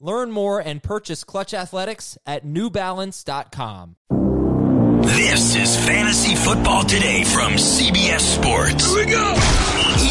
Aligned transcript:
Learn 0.00 0.30
more 0.30 0.60
and 0.60 0.82
purchase 0.82 1.24
Clutch 1.24 1.54
Athletics 1.54 2.18
at 2.26 2.44
newbalance.com. 2.44 3.96
This 5.06 5.56
is 5.56 5.86
Fantasy 5.86 6.34
Football 6.34 6.82
Today 6.84 7.24
from 7.24 7.52
CBS 7.54 8.20
Sports. 8.20 8.84
Here 8.94 9.06
we 9.06 9.10
go. 9.10 9.32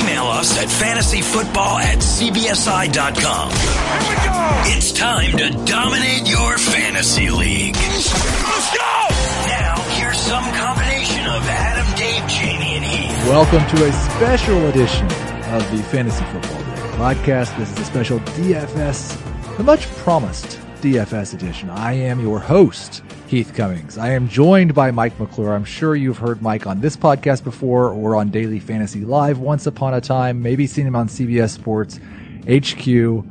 Email 0.02 0.26
us 0.26 0.58
at 0.58 0.70
fantasyfootball 0.70 1.82
at 1.82 2.00
cbsi.com. 2.00 3.52
Here 3.52 4.10
we 4.10 4.16
go. 4.26 4.76
It's 4.76 4.92
time 4.92 5.38
to 5.38 5.52
dominate 5.66 6.28
your 6.28 6.58
fantasy 6.58 7.30
league. 7.30 7.76
Let's 7.76 8.78
go. 8.78 9.08
Now, 9.48 9.76
here's 10.00 10.18
some 10.18 10.46
combination 10.56 11.28
of 11.28 11.44
Adam, 11.46 11.96
Dave, 11.96 12.28
Jamie, 12.28 12.78
and 12.78 12.86
Heath. 12.86 13.28
Welcome 13.30 13.64
to 13.78 13.86
a 13.86 13.94
special 13.94 14.66
edition 14.68 15.06
of 15.54 15.70
the 15.72 15.84
Fantasy 15.92 16.26
Football 16.26 16.58
Today 16.58 16.76
podcast. 16.96 17.56
This 17.58 17.72
is 17.72 17.80
a 17.80 17.86
special 17.86 18.20
DFS, 18.20 19.35
the 19.58 19.64
much 19.64 19.88
promised 19.98 20.60
DFS 20.82 21.34
edition. 21.34 21.70
I 21.70 21.94
am 21.94 22.20
your 22.20 22.40
host, 22.40 23.02
Heath 23.28 23.54
Cummings. 23.56 23.98
I 23.98 24.10
am 24.10 24.28
joined 24.28 24.76
by 24.76 24.92
Mike 24.92 25.18
McClure. 25.18 25.54
I'm 25.54 25.64
sure 25.64 25.96
you've 25.96 26.18
heard 26.18 26.42
Mike 26.42 26.68
on 26.68 26.82
this 26.82 26.98
podcast 26.98 27.46
before 27.46 27.90
or 27.90 28.18
on 28.18 28.32
Daily 28.32 28.60
Fantasy 28.60 29.06
Live 29.06 29.40
once 29.40 29.66
upon 29.66 29.94
a 29.94 30.02
time, 30.02 30.42
maybe 30.42 30.68
seen 30.68 30.86
him 30.86 30.96
on 30.98 31.08
CBS 31.08 31.52
Sports 31.52 32.02
HQ. 32.50 33.26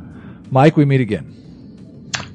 Mike, 0.51 0.79
we 0.79 0.87
meet 0.87 1.03
again. 1.03 1.31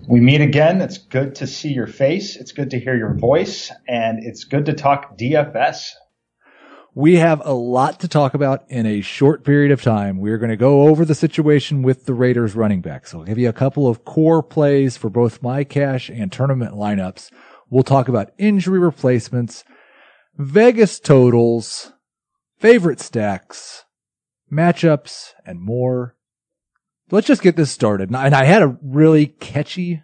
We 0.07 0.19
meet 0.19 0.41
again. 0.41 0.81
It's 0.81 0.99
good 0.99 1.33
to 1.35 1.47
see 1.47 1.69
your 1.69 1.87
face. 1.87 2.35
It's 2.35 2.51
good 2.51 2.69
to 2.69 2.79
hear 2.79 2.95
your 2.95 3.15
voice 3.15 3.71
and 3.87 4.23
it's 4.23 4.43
good 4.43 4.67
to 4.67 4.73
talk 4.73 5.17
DFS. 5.17 5.93
We 6.99 7.15
have 7.15 7.41
a 7.45 7.53
lot 7.53 8.01
to 8.01 8.09
talk 8.09 8.33
about 8.33 8.65
in 8.67 8.85
a 8.85 8.99
short 8.99 9.45
period 9.45 9.71
of 9.71 9.81
time. 9.81 10.17
We're 10.17 10.37
going 10.37 10.49
to 10.49 10.57
go 10.57 10.81
over 10.89 11.05
the 11.05 11.15
situation 11.15 11.81
with 11.81 12.05
the 12.05 12.13
Raiders 12.13 12.55
running 12.55 12.81
backs. 12.81 13.11
So 13.11 13.19
I'll 13.19 13.23
give 13.23 13.37
you 13.37 13.47
a 13.47 13.53
couple 13.53 13.87
of 13.87 14.03
core 14.03 14.43
plays 14.43 14.97
for 14.97 15.09
both 15.09 15.41
my 15.41 15.63
cash 15.63 16.09
and 16.09 16.29
tournament 16.29 16.73
lineups. 16.73 17.31
We'll 17.69 17.83
talk 17.83 18.09
about 18.09 18.33
injury 18.37 18.79
replacements, 18.79 19.63
Vegas 20.35 20.99
totals, 20.99 21.93
favorite 22.57 22.99
stacks, 22.99 23.85
matchups, 24.51 25.29
and 25.45 25.61
more. 25.61 26.17
Let's 27.11 27.27
just 27.27 27.41
get 27.41 27.55
this 27.55 27.71
started. 27.71 28.09
And 28.09 28.17
I 28.35 28.43
had 28.43 28.61
a 28.61 28.77
really 28.83 29.27
catchy 29.27 30.03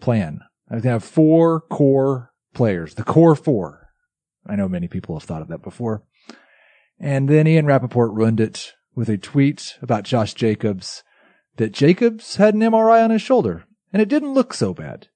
plan. 0.00 0.40
I 0.68 0.80
have 0.80 1.04
four 1.04 1.60
core 1.60 2.32
players, 2.52 2.96
the 2.96 3.04
core 3.04 3.36
four. 3.36 3.79
I 4.46 4.56
know 4.56 4.68
many 4.68 4.88
people 4.88 5.18
have 5.18 5.26
thought 5.26 5.42
of 5.42 5.48
that 5.48 5.62
before. 5.62 6.02
And 6.98 7.28
then 7.28 7.46
Ian 7.46 7.66
Rapoport 7.66 8.12
ruined 8.12 8.40
it 8.40 8.74
with 8.94 9.08
a 9.08 9.18
tweet 9.18 9.78
about 9.80 10.04
Josh 10.04 10.34
Jacobs 10.34 11.02
that 11.56 11.72
Jacobs 11.72 12.36
had 12.36 12.54
an 12.54 12.60
MRI 12.60 13.02
on 13.04 13.10
his 13.10 13.22
shoulder 13.22 13.64
and 13.92 14.00
it 14.00 14.08
didn't 14.08 14.34
look 14.34 14.54
so 14.54 14.74
bad. 14.74 15.08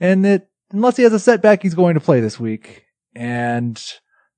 And 0.00 0.24
that 0.24 0.48
unless 0.72 0.96
he 0.96 1.02
has 1.02 1.12
a 1.12 1.18
setback, 1.18 1.62
he's 1.62 1.74
going 1.74 1.94
to 1.94 2.00
play 2.00 2.20
this 2.20 2.38
week. 2.40 2.84
And 3.14 3.82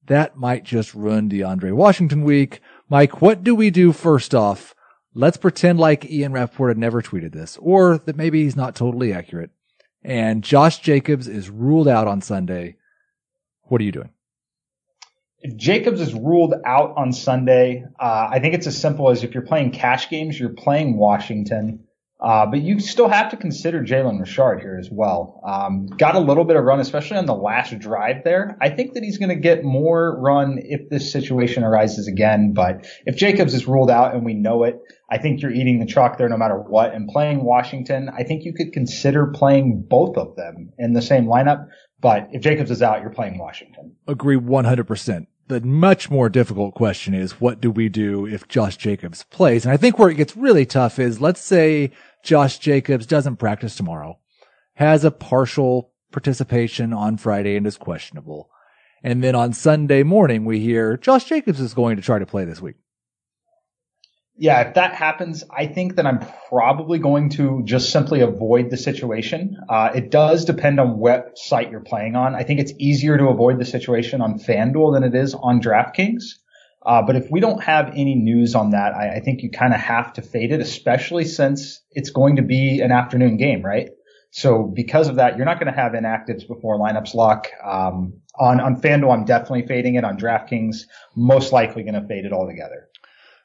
that 0.07 0.37
might 0.37 0.65
just 0.65 0.95
ruin 0.95 1.29
DeAndre 1.29 1.73
Washington 1.73 2.23
week. 2.23 2.61
Mike, 2.89 3.21
what 3.21 3.45
do 3.45 3.55
we 3.55 3.71
do 3.71 3.93
first 3.93 4.35
off? 4.35 4.75
Let's 5.15 5.37
pretend 5.37 5.79
like 5.79 6.11
Ian 6.11 6.33
Rapoport 6.33 6.71
had 6.71 6.79
never 6.79 7.03
tweeted 7.03 7.33
this 7.33 7.59
or 7.61 7.99
that 7.99 8.17
maybe 8.17 8.45
he's 8.45 8.57
not 8.57 8.75
totally 8.75 9.13
accurate. 9.13 9.51
And 10.03 10.45
Josh 10.45 10.79
Jacobs 10.79 11.27
is 11.27 11.51
ruled 11.51 11.89
out 11.89 12.07
on 12.07 12.21
Sunday. 12.21 12.77
What 13.65 13.81
are 13.81 13.85
you 13.85 13.93
doing? 13.93 14.11
If 15.41 15.57
Jacobs 15.57 16.01
is 16.01 16.15
ruled 16.15 16.55
out 16.67 16.95
on 16.97 17.13
Sunday, 17.13 17.85
uh, 17.99 18.29
I 18.31 18.41
think 18.41 18.55
it's 18.55 18.67
as 18.67 18.81
simple 18.81 19.11
as 19.11 19.23
if 19.23 19.35
you're 19.35 19.47
playing 19.47 19.71
cash 19.71 20.11
games, 20.11 20.39
you're 20.39 20.51
playing 20.51 20.97
Washington. 20.97 21.85
Uh, 22.21 22.47
but 22.47 22.61
you 22.61 22.81
still 22.81 23.09
have 23.09 23.31
to 23.31 23.37
consider 23.37 23.81
Jalen 23.81 24.19
Richard 24.19 24.59
here 24.61 24.77
as 24.77 24.89
well. 24.91 25.41
Um, 25.47 25.87
got 25.87 26.17
a 26.17 26.19
little 26.19 26.43
bit 26.43 26.57
of 26.57 26.65
run, 26.65 26.81
especially 26.81 27.17
on 27.17 27.27
the 27.27 27.35
last 27.35 27.79
drive 27.79 28.25
there. 28.25 28.59
I 28.61 28.71
think 28.71 28.95
that 28.95 29.05
he's 29.05 29.19
going 29.19 29.29
to 29.29 29.37
get 29.37 29.63
more 29.63 30.21
run 30.21 30.59
if 30.61 30.91
this 30.91 31.13
situation 31.13 31.63
arises 31.63 32.09
again. 32.09 32.55
But 32.55 32.89
if 33.07 33.15
Jacobs 33.15 33.55
is 33.55 33.69
ruled 33.69 33.91
out 33.91 34.17
and 34.17 34.25
we 34.25 34.35
know 34.35 34.65
it, 34.65 34.81
I 35.09 35.19
think 35.19 35.41
you're 35.43 35.53
eating 35.53 35.79
the 35.79 35.87
chalk 35.87 36.19
there 36.19 36.29
no 36.29 36.37
matter 36.37 36.57
what. 36.59 36.93
And 36.93 37.09
playing 37.09 37.45
Washington, 37.45 38.11
I 38.13 38.25
think 38.25 38.45
you 38.45 38.53
could 38.53 38.73
consider 38.73 39.29
playing 39.29 39.87
both 39.89 40.17
of 40.17 40.35
them 40.35 40.73
in 40.77 40.95
the 40.95 41.03
same 41.03 41.27
lineup. 41.27 41.69
But 42.01 42.29
if 42.33 42.43
Jacobs 42.43 42.71
is 42.71 42.83
out, 42.83 43.01
you're 43.01 43.11
playing 43.11 43.39
Washington. 43.39 43.97
Agree 44.07 44.37
100%. 44.37 45.27
The 45.49 45.61
much 45.63 46.11
more 46.11 46.29
difficult 46.29 46.75
question 46.75 47.15
is 47.15 47.41
what 47.41 47.61
do 47.61 47.71
we 47.71 47.89
do 47.89 48.27
if 48.27 48.49
Josh 48.49 48.77
Jacobs 48.77 49.25
plays? 49.25 49.65
And 49.65 49.73
I 49.73 49.79
think 49.79 49.99
where 49.99 50.11
it 50.11 50.17
gets 50.17 50.37
really 50.37 50.67
tough 50.67 50.99
is 50.99 51.21
let's 51.21 51.41
say 51.41 51.91
Josh 52.23 52.59
Jacobs 52.59 53.07
doesn't 53.07 53.37
practice 53.37 53.75
tomorrow, 53.75 54.19
has 54.75 55.05
a 55.05 55.11
partial 55.11 55.91
participation 56.13 56.93
on 56.93 57.17
Friday 57.17 57.57
and 57.57 57.67
is 57.67 57.79
questionable. 57.79 58.51
And 59.03 59.25
then 59.25 59.35
on 59.35 59.53
Sunday 59.53 60.03
morning, 60.03 60.45
we 60.45 60.61
hear 60.61 60.97
Josh 60.99 61.25
Jacobs 61.25 61.61
is 61.61 61.73
going 61.73 61.97
to 61.97 62.03
try 62.03 62.19
to 62.19 62.27
play 62.27 62.45
this 62.45 62.61
week 62.61 62.77
yeah, 64.39 64.61
if 64.61 64.75
that 64.75 64.95
happens, 64.95 65.43
I 65.51 65.67
think 65.67 65.97
that 65.97 66.07
I'm 66.07 66.25
probably 66.49 67.01
going 67.01 67.31
to 67.31 67.63
just 67.65 67.91
simply 67.91 68.21
avoid 68.21 68.71
the 68.71 68.77
situation. 68.77 69.57
Uh, 69.69 69.91
it 69.95 70.11
does 70.11 70.45
depend 70.45 70.79
on 70.79 70.99
what 70.99 71.37
site 71.37 71.73
you're 71.73 71.81
playing 71.81 72.15
on. 72.15 72.37
I 72.37 72.45
think 72.45 72.61
it's 72.61 72.73
easier 72.79 73.19
to 73.19 73.29
avoid 73.29 73.59
the 73.59 73.65
situation 73.65 74.21
on 74.21 74.39
FanDuel 74.39 74.95
than 74.95 75.03
it 75.03 75.15
is 75.15 75.35
on 75.35 75.61
DraftKings. 75.61 76.23
Uh, 76.87 77.03
but 77.03 77.17
if 77.17 77.29
we 77.31 77.41
don't 77.41 77.63
have 77.63 77.89
any 77.89 78.15
news 78.15 78.55
on 78.55 78.71
that, 78.71 78.95
I, 78.95 79.17
I 79.17 79.21
think 79.21 79.43
you 79.43 79.51
kind 79.51 79.75
of 79.75 79.81
have 79.81 80.13
to 80.15 80.23
fade 80.23 80.53
it, 80.53 80.61
especially 80.61 81.25
since 81.25 81.83
it's 81.91 82.11
going 82.11 82.37
to 82.37 82.43
be 82.43 82.81
an 82.81 82.93
afternoon 82.93 83.39
game, 83.39 83.63
right? 83.63 83.91
So 84.31 84.63
because 84.63 85.09
of 85.09 85.17
that, 85.17 85.37
you're 85.37 85.47
not 85.47 85.59
going 85.59 85.73
to 85.73 85.79
have 85.79 85.93
inactives 85.93 86.47
before 86.47 86.79
lineups 86.79 87.15
lock. 87.15 87.49
Um, 87.65 88.21
on 88.39 88.61
on 88.61 88.81
FanDuel, 88.81 89.13
I'm 89.13 89.25
definitely 89.25 89.67
fading 89.67 89.97
it. 89.97 90.05
On 90.05 90.17
DraftKings, 90.17 90.83
most 91.17 91.53
likely 91.53 91.83
going 91.83 92.01
to 92.01 92.07
fade 92.07 92.25
it 92.25 92.33
altogether. 92.33 92.89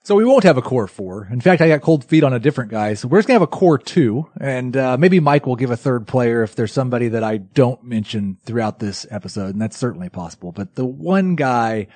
So 0.06 0.16
we 0.16 0.26
won't 0.26 0.44
have 0.44 0.58
a 0.58 0.62
core 0.62 0.88
four. 0.88 1.30
In 1.32 1.40
fact, 1.40 1.62
I 1.62 1.70
got 1.70 1.82
cold 1.82 2.04
feet 2.04 2.26
on 2.26 2.34
a 2.34 2.40
different 2.40 2.72
guy. 2.72 2.94
So 2.94 3.08
we're 3.08 3.20
just 3.20 3.28
gonna 3.28 3.36
have 3.36 3.42
a 3.42 3.48
core 3.48 3.78
two, 3.78 4.30
and 4.38 4.76
uh, 4.76 4.98
maybe 4.98 5.22
Mike 5.22 5.46
will 5.46 5.56
give 5.56 5.72
a 5.72 5.78
third 5.78 6.08
player 6.08 6.44
if 6.44 6.56
there's 6.56 6.74
somebody 6.74 7.08
that 7.08 7.24
I 7.24 7.38
don't 7.38 7.84
mention 7.86 8.38
throughout 8.44 8.80
this 8.80 9.06
episode, 9.10 9.54
and 9.54 9.62
that's 9.62 9.78
certainly 9.78 10.10
possible. 10.10 10.52
But 10.52 10.76
the 10.76 10.86
one 10.86 11.36
guy 11.36 11.88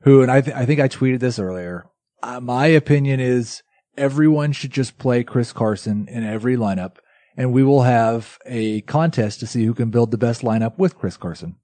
who, 0.00 0.22
and 0.22 0.30
I, 0.30 0.40
th- 0.40 0.56
I 0.56 0.64
think 0.64 0.80
I 0.80 0.88
tweeted 0.88 1.20
this 1.20 1.38
earlier. 1.38 1.84
Uh, 2.22 2.40
my 2.40 2.66
opinion 2.66 3.20
is 3.20 3.62
everyone 3.98 4.52
should 4.52 4.70
just 4.70 4.98
play 4.98 5.22
Chris 5.22 5.52
Carson 5.52 6.08
in 6.08 6.24
every 6.24 6.56
lineup, 6.56 6.96
and 7.36 7.52
we 7.52 7.62
will 7.62 7.82
have 7.82 8.38
a 8.46 8.80
contest 8.82 9.40
to 9.40 9.46
see 9.46 9.66
who 9.66 9.74
can 9.74 9.90
build 9.90 10.10
the 10.10 10.18
best 10.18 10.40
lineup 10.40 10.78
with 10.78 10.98
Chris 10.98 11.18
Carson 11.18 11.56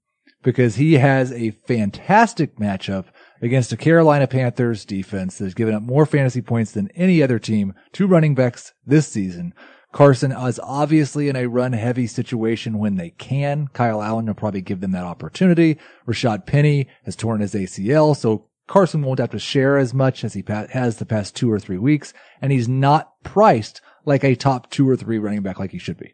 because 0.43 0.75
he 0.75 0.93
has 0.93 1.31
a 1.31 1.51
fantastic 1.51 2.57
matchup 2.57 3.05
against 3.41 3.71
a 3.71 3.77
Carolina 3.77 4.27
Panthers 4.27 4.85
defense 4.85 5.37
that 5.37 5.45
has 5.45 5.53
given 5.53 5.73
up 5.73 5.83
more 5.83 6.05
fantasy 6.05 6.41
points 6.41 6.71
than 6.71 6.89
any 6.95 7.23
other 7.23 7.39
team 7.39 7.73
to 7.93 8.07
running 8.07 8.35
backs 8.35 8.73
this 8.85 9.07
season. 9.07 9.53
Carson 9.91 10.31
is 10.31 10.59
obviously 10.61 11.29
in 11.29 11.35
a 11.35 11.47
run 11.47 11.73
heavy 11.73 12.05
situation 12.05 12.77
when 12.77 12.95
they 12.95 13.09
can. 13.11 13.67
Kyle 13.73 14.03
Allen 14.03 14.27
will 14.27 14.35
probably 14.35 14.61
give 14.61 14.81
them 14.81 14.91
that 14.91 15.03
opportunity. 15.03 15.77
Rashaad 16.07 16.45
Penny 16.45 16.87
has 17.05 17.15
torn 17.15 17.41
his 17.41 17.55
ACL, 17.55 18.15
so 18.15 18.49
Carson 18.67 19.01
won't 19.01 19.19
have 19.19 19.31
to 19.31 19.39
share 19.39 19.77
as 19.77 19.93
much 19.93 20.23
as 20.23 20.33
he 20.33 20.43
has 20.47 20.97
the 20.97 21.05
past 21.05 21.35
two 21.35 21.51
or 21.51 21.59
three 21.59 21.79
weeks, 21.79 22.13
and 22.39 22.51
he's 22.51 22.67
not 22.67 23.13
priced 23.23 23.81
like 24.05 24.23
a 24.23 24.35
top 24.35 24.69
two 24.69 24.87
or 24.87 24.95
three 24.95 25.17
running 25.17 25.41
back 25.41 25.57
like 25.57 25.71
he 25.71 25.79
should 25.79 25.97
be. 25.97 26.13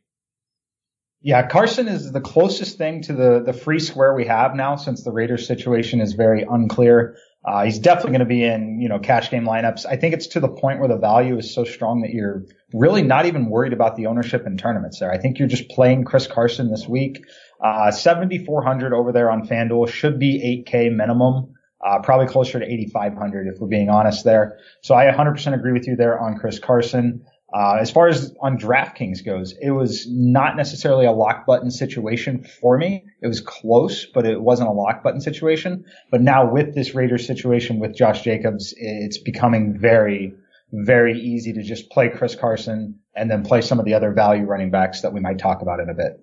Yeah, 1.26 1.48
Carson 1.48 1.88
is 1.88 2.12
the 2.12 2.22
closest 2.22 2.78
thing 2.78 3.02
to 3.02 3.14
the 3.14 3.42
the 3.44 3.52
free 3.52 3.80
square 3.80 4.14
we 4.14 4.28
have 4.28 4.54
now 4.54 4.76
since 4.76 5.02
the 5.02 5.12
Raiders 5.12 5.48
situation 5.48 6.00
is 6.00 6.14
very 6.14 6.46
unclear. 6.48 7.18
Uh, 7.44 7.64
he's 7.64 7.80
definitely 7.80 8.12
going 8.12 8.20
to 8.20 8.26
be 8.26 8.44
in, 8.44 8.80
you 8.80 8.90
know, 8.90 9.00
cash 9.00 9.32
game 9.32 9.44
lineups. 9.44 9.88
I 9.88 9.96
think 9.96 10.14
it's 10.14 10.28
to 10.28 10.40
the 10.40 10.48
point 10.48 10.78
where 10.78 10.88
the 10.88 10.98
value 10.98 11.36
is 11.40 11.52
so 11.52 11.64
strong 11.64 12.02
that 12.02 12.12
you're 12.12 12.44
really 12.76 13.02
not 13.02 13.26
even 13.26 13.50
worried 13.50 13.74
about 13.74 13.96
the 13.96 14.06
ownership 14.06 14.46
in 14.46 14.56
tournaments 14.56 15.00
there. 15.00 15.12
I 15.12 15.18
think 15.18 15.40
you're 15.40 15.48
just 15.48 15.68
playing 15.70 16.04
Chris 16.04 16.28
Carson 16.28 16.70
this 16.70 16.88
week. 16.88 17.24
Uh, 17.60 17.90
7,400 17.90 18.94
over 18.94 19.12
there 19.12 19.32
on 19.32 19.48
FanDuel 19.48 19.90
should 19.90 20.20
be 20.20 20.64
8K 20.64 20.96
minimum. 20.96 21.56
Uh, 21.84 22.02
probably 22.04 22.28
closer 22.28 22.60
to 22.60 22.66
8,500 22.72 23.48
if 23.48 23.60
we're 23.60 23.68
being 23.68 23.90
honest 23.90 24.24
there. 24.26 24.60
So 24.82 24.94
I 24.94 25.06
100% 25.06 25.54
agree 25.56 25.74
with 25.74 25.88
you 25.88 25.96
there 25.96 26.20
on 26.20 26.38
Chris 26.38 26.60
Carson. 26.60 27.26
Uh, 27.56 27.78
as 27.80 27.90
far 27.90 28.10
as 28.10 28.36
on 28.42 28.58
DraftKings 28.58 29.26
goes, 29.26 29.54
it 29.62 29.72
was 29.72 30.06
not 30.10 30.58
necessarily 30.58 31.06
a 31.06 31.12
lock 31.14 31.46
button 31.46 31.72
situation 31.72 32.44
for 32.44 32.78
me. 32.78 33.06
It 33.22 33.28
was 33.28 33.40
close, 33.40 34.06
but 34.06 34.26
it 34.26 34.42
wasn't 34.42 34.68
a 34.68 34.74
lock 34.74 35.04
button 35.04 35.22
situation. 35.22 35.86
But 36.12 36.22
now 36.22 36.52
with 36.52 36.76
this 36.76 36.94
Raiders 36.94 37.26
situation 37.26 37.80
with 37.80 37.96
Josh 37.96 38.24
Jacobs, 38.24 38.74
it's 38.76 39.18
becoming 39.18 39.80
very, 39.80 40.34
very 40.74 41.18
easy 41.18 41.54
to 41.54 41.64
just 41.64 41.90
play 41.92 42.10
Chris 42.10 42.36
Carson 42.36 43.00
and 43.16 43.32
then 43.32 43.46
play 43.46 43.62
some 43.62 43.80
of 43.80 43.86
the 43.86 43.94
other 43.94 44.12
value 44.12 44.44
running 44.44 44.70
backs 44.70 45.00
that 45.02 45.14
we 45.14 45.22
might 45.22 45.40
talk 45.40 45.62
about 45.62 45.80
in 45.80 45.90
a 45.90 45.94
bit. 45.94 46.20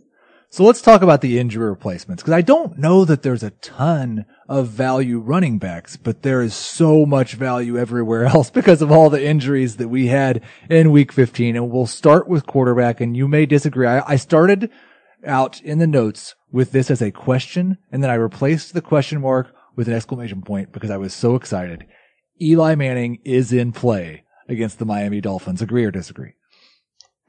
So 0.53 0.65
let's 0.65 0.83
talk 0.83 1.01
about 1.01 1.23
the 1.23 1.39
injury 1.39 1.67
replacements 1.67 2.23
because 2.23 2.35
I 2.35 2.43
don't 2.43 2.77
know 2.77 3.07
that 3.07 3.23
there's 3.23 3.43
a 3.43 3.53
ton 3.63 4.27
of 4.51 4.69
value 4.69 5.19
running 5.19 5.57
backs, 5.57 5.97
but 5.97 6.21
there 6.21 6.43
is 6.43 6.53
so 6.53 7.07
much 7.07 7.33
value 7.33 7.79
everywhere 7.79 8.25
else 8.27 8.51
because 8.51 8.83
of 8.83 8.93
all 8.93 9.09
the 9.09 9.25
injuries 9.25 9.77
that 9.77 9.89
we 9.89 10.09
had 10.09 10.43
in 10.69 10.93
week 10.93 11.11
15. 11.11 11.57
And 11.57 11.71
we'll 11.71 11.87
start 11.87 12.29
with 12.29 12.47
quarterback 12.47 13.01
and 13.01 13.17
you 13.17 13.29
may 13.29 13.47
disagree. 13.47 13.87
I, 13.87 14.03
I 14.07 14.17
started 14.17 14.71
out 15.27 15.59
in 15.63 15.79
the 15.79 15.87
notes 15.87 16.35
with 16.51 16.73
this 16.73 16.91
as 16.91 17.01
a 17.01 17.11
question 17.11 17.79
and 17.91 18.03
then 18.03 18.11
I 18.11 18.15
replaced 18.17 18.75
the 18.75 18.83
question 18.83 19.23
mark 19.23 19.55
with 19.75 19.89
an 19.89 19.95
exclamation 19.95 20.43
point 20.43 20.71
because 20.71 20.91
I 20.91 20.99
was 20.99 21.15
so 21.15 21.35
excited. 21.35 21.87
Eli 22.43 22.75
Manning 22.75 23.21
is 23.25 23.55
in 23.55 23.73
play 23.73 24.25
against 24.51 24.79
the 24.79 24.85
Miami 24.85 25.23
Dolphins. 25.23 25.63
Agree 25.63 25.87
or 25.87 25.91
disagree? 25.91 26.35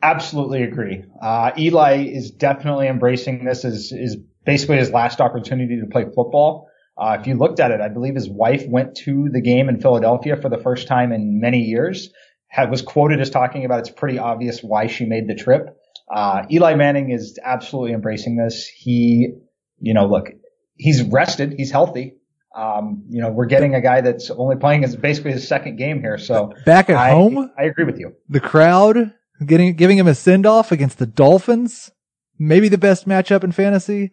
Absolutely 0.03 0.63
agree. 0.63 1.05
Uh, 1.21 1.51
Eli 1.57 2.07
is 2.07 2.31
definitely 2.31 2.87
embracing 2.87 3.45
this 3.45 3.63
as 3.63 3.93
is 3.93 4.17
basically 4.45 4.77
his 4.77 4.91
last 4.91 5.21
opportunity 5.21 5.79
to 5.79 5.87
play 5.87 6.03
football. 6.03 6.67
Uh, 6.97 7.17
if 7.19 7.25
you 7.25 7.35
looked 7.35 7.61
at 7.61 7.71
it, 7.71 7.79
I 7.79 7.87
believe 7.87 8.13
his 8.13 8.29
wife 8.29 8.65
went 8.67 8.95
to 9.05 9.29
the 9.31 9.39
game 9.39 9.69
in 9.69 9.79
Philadelphia 9.79 10.35
for 10.35 10.49
the 10.49 10.57
first 10.57 10.89
time 10.89 11.13
in 11.13 11.39
many 11.39 11.59
years. 11.59 12.09
Had, 12.49 12.69
was 12.69 12.81
quoted 12.81 13.21
as 13.21 13.29
talking 13.29 13.63
about 13.63 13.79
it's 13.79 13.89
pretty 13.89 14.19
obvious 14.19 14.61
why 14.61 14.87
she 14.87 15.05
made 15.05 15.27
the 15.27 15.35
trip. 15.35 15.75
Uh, 16.13 16.43
Eli 16.51 16.75
Manning 16.75 17.09
is 17.09 17.39
absolutely 17.41 17.93
embracing 17.93 18.35
this. 18.35 18.67
He, 18.67 19.35
you 19.79 19.93
know, 19.93 20.05
look, 20.05 20.27
he's 20.75 21.01
rested, 21.01 21.55
he's 21.57 21.71
healthy. 21.71 22.17
Um, 22.53 23.05
you 23.09 23.21
know, 23.21 23.31
we're 23.31 23.45
getting 23.45 23.73
a 23.73 23.81
guy 23.81 24.01
that's 24.01 24.29
only 24.29 24.57
playing 24.57 24.81
his 24.81 24.97
basically 24.97 25.31
his 25.31 25.47
second 25.47 25.77
game 25.77 26.01
here. 26.01 26.17
So 26.17 26.51
back 26.65 26.89
at 26.89 26.97
I, 26.97 27.09
home, 27.11 27.49
I 27.57 27.63
agree 27.63 27.85
with 27.85 27.97
you. 27.97 28.13
The 28.27 28.41
crowd 28.41 29.13
getting 29.45 29.75
giving 29.75 29.97
him 29.97 30.07
a 30.07 30.15
send 30.15 30.45
off 30.45 30.71
against 30.71 30.99
the 30.99 31.05
Dolphins, 31.05 31.91
maybe 32.37 32.69
the 32.69 32.77
best 32.77 33.07
matchup 33.07 33.43
in 33.43 33.51
fantasy. 33.51 34.11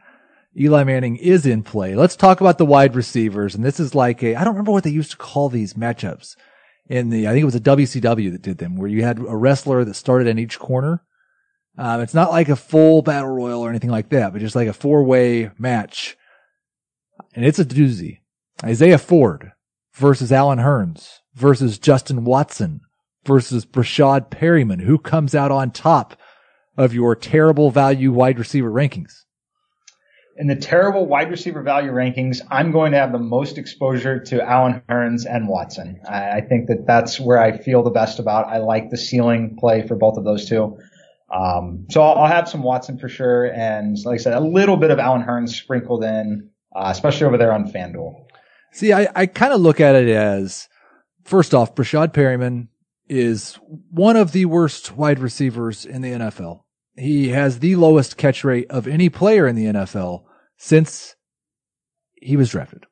Eli 0.59 0.83
Manning 0.83 1.17
is 1.17 1.47
in 1.47 1.63
play. 1.63 1.95
Let's 1.95 2.17
talk 2.17 2.41
about 2.41 2.59
the 2.59 2.67
wide 2.67 2.97
receivers. 2.97 3.55
And 3.55 3.65
this 3.65 3.79
is 3.79 3.95
like 3.95 4.23
a, 4.23 4.35
I 4.35 4.43
don't 4.43 4.55
remember 4.55 4.73
what 4.73 4.85
they 4.85 4.91
used 4.91 5.13
to 5.13 5.17
call 5.17 5.49
these 5.49 5.75
matchups 5.75 6.35
in 6.89 7.11
the, 7.11 7.29
I 7.29 7.33
think 7.33 7.43
it 7.43 7.47
was 7.47 7.55
a 7.55 7.61
WCW 7.61 8.33
that 8.33 8.43
did 8.43 8.59
them 8.59 8.77
where 8.77 8.89
you 8.89 9.05
had 9.05 9.19
a 9.21 9.37
wrestler 9.37 9.85
that 9.85 9.95
started 9.95 10.27
in 10.27 10.39
each 10.39 10.59
corner. 10.59 11.05
Um, 11.79 12.01
it's 12.01 12.15
not 12.15 12.33
like 12.33 12.49
a 12.49 12.57
full 12.57 13.01
battle 13.03 13.31
royal 13.31 13.63
or 13.63 13.71
anything 13.71 13.91
like 13.91 14.09
that, 14.09 14.33
but 14.33 14.41
just 14.41 14.57
like 14.57 14.67
a 14.67 14.73
four 14.73 15.05
way 15.05 15.53
match. 15.57 16.17
And 17.35 17.45
it's 17.45 17.61
a 17.61 17.65
doozy. 17.65 18.19
Isaiah 18.65 18.99
Ford 18.99 19.53
versus 19.95 20.33
Allen 20.33 20.59
Hurns 20.59 21.21
versus 21.35 21.79
Justin 21.79 22.25
Watson 22.25 22.81
versus 23.25 23.67
Breshad 23.67 24.31
Perriman. 24.31 24.81
Who 24.81 24.99
comes 24.99 25.35
out 25.35 25.51
on 25.51 25.71
top 25.71 26.17
of 26.77 26.95
your 26.95 27.15
terrible 27.15 27.71
value 27.71 28.13
wide 28.13 28.39
receiver 28.39 28.71
rankings? 28.71 29.13
In 30.37 30.47
the 30.47 30.57
terrible 30.57 31.07
wide 31.07 31.31
receiver 31.31 31.63
value 31.63 31.91
rankings, 31.91 32.41
I'm 32.51 32.73
going 32.73 32.93
to 32.93 32.99
have 32.99 33.13
the 33.13 33.19
most 33.19 33.59
exposure 33.59 34.19
to 34.25 34.43
Allen 34.43 34.81
Hurns 34.89 35.27
and 35.29 35.49
Watson. 35.49 36.01
I, 36.09 36.39
I 36.39 36.41
think 36.41 36.69
that 36.69 36.87
that's 36.87 37.21
where 37.21 37.39
I 37.39 37.59
feel 37.59 37.83
the 37.83 37.91
best 37.91 38.19
about. 38.19 38.47
I 38.47 38.59
like 38.59 38.89
the 38.89 38.97
ceiling 38.97 39.57
play 39.59 39.87
for 39.87 39.97
both 39.97 40.17
of 40.17 40.25
those 40.25 40.49
two. 40.49 40.79
Um, 41.31 41.87
so 41.91 42.01
I'll, 42.03 42.23
I'll, 42.23 42.27
have 42.27 42.49
some 42.49 42.63
Watson 42.63 42.99
for 42.99 43.09
sure, 43.09 43.53
and 43.53 43.97
like 44.05 44.15
I 44.15 44.23
said, 44.23 44.33
a 44.33 44.41
little 44.41 44.77
bit 44.77 44.91
of 44.91 44.99
Allen 44.99 45.23
Hurns 45.23 45.51
sprinkled 45.51 46.03
in, 46.03 46.51
uh, 46.75 46.89
especially 46.89 47.27
over 47.27 47.39
there 47.39 47.53
on 47.53 47.71
FanDuel. 47.71 48.25
See, 48.73 48.93
I, 48.93 49.09
I 49.15 49.27
kind 49.27 49.53
of 49.53 49.61
look 49.61 49.81
at 49.81 49.95
it 49.95 50.09
as 50.09 50.69
first 51.25 51.55
off, 51.55 51.75
Breshad 51.75 52.13
Perriman 52.13 52.67
is 53.11 53.59
one 53.91 54.17
of 54.17 54.31
the 54.31 54.45
worst 54.47 54.97
wide 54.97 55.19
receivers 55.19 55.85
in 55.85 56.01
the 56.01 56.13
NFL. 56.13 56.61
He 56.97 57.31
has 57.31 57.59
the 57.59 57.77
lowest 57.77 58.17
catch 58.17 58.45
rate 58.45 58.71
of 58.71 58.87
any 58.87 59.09
player 59.09 59.47
in 59.49 59.57
the 59.57 59.67
NFL 59.67 60.23
since 60.57 61.17
he 62.15 62.37
was 62.37 62.51
drafted. 62.51 62.87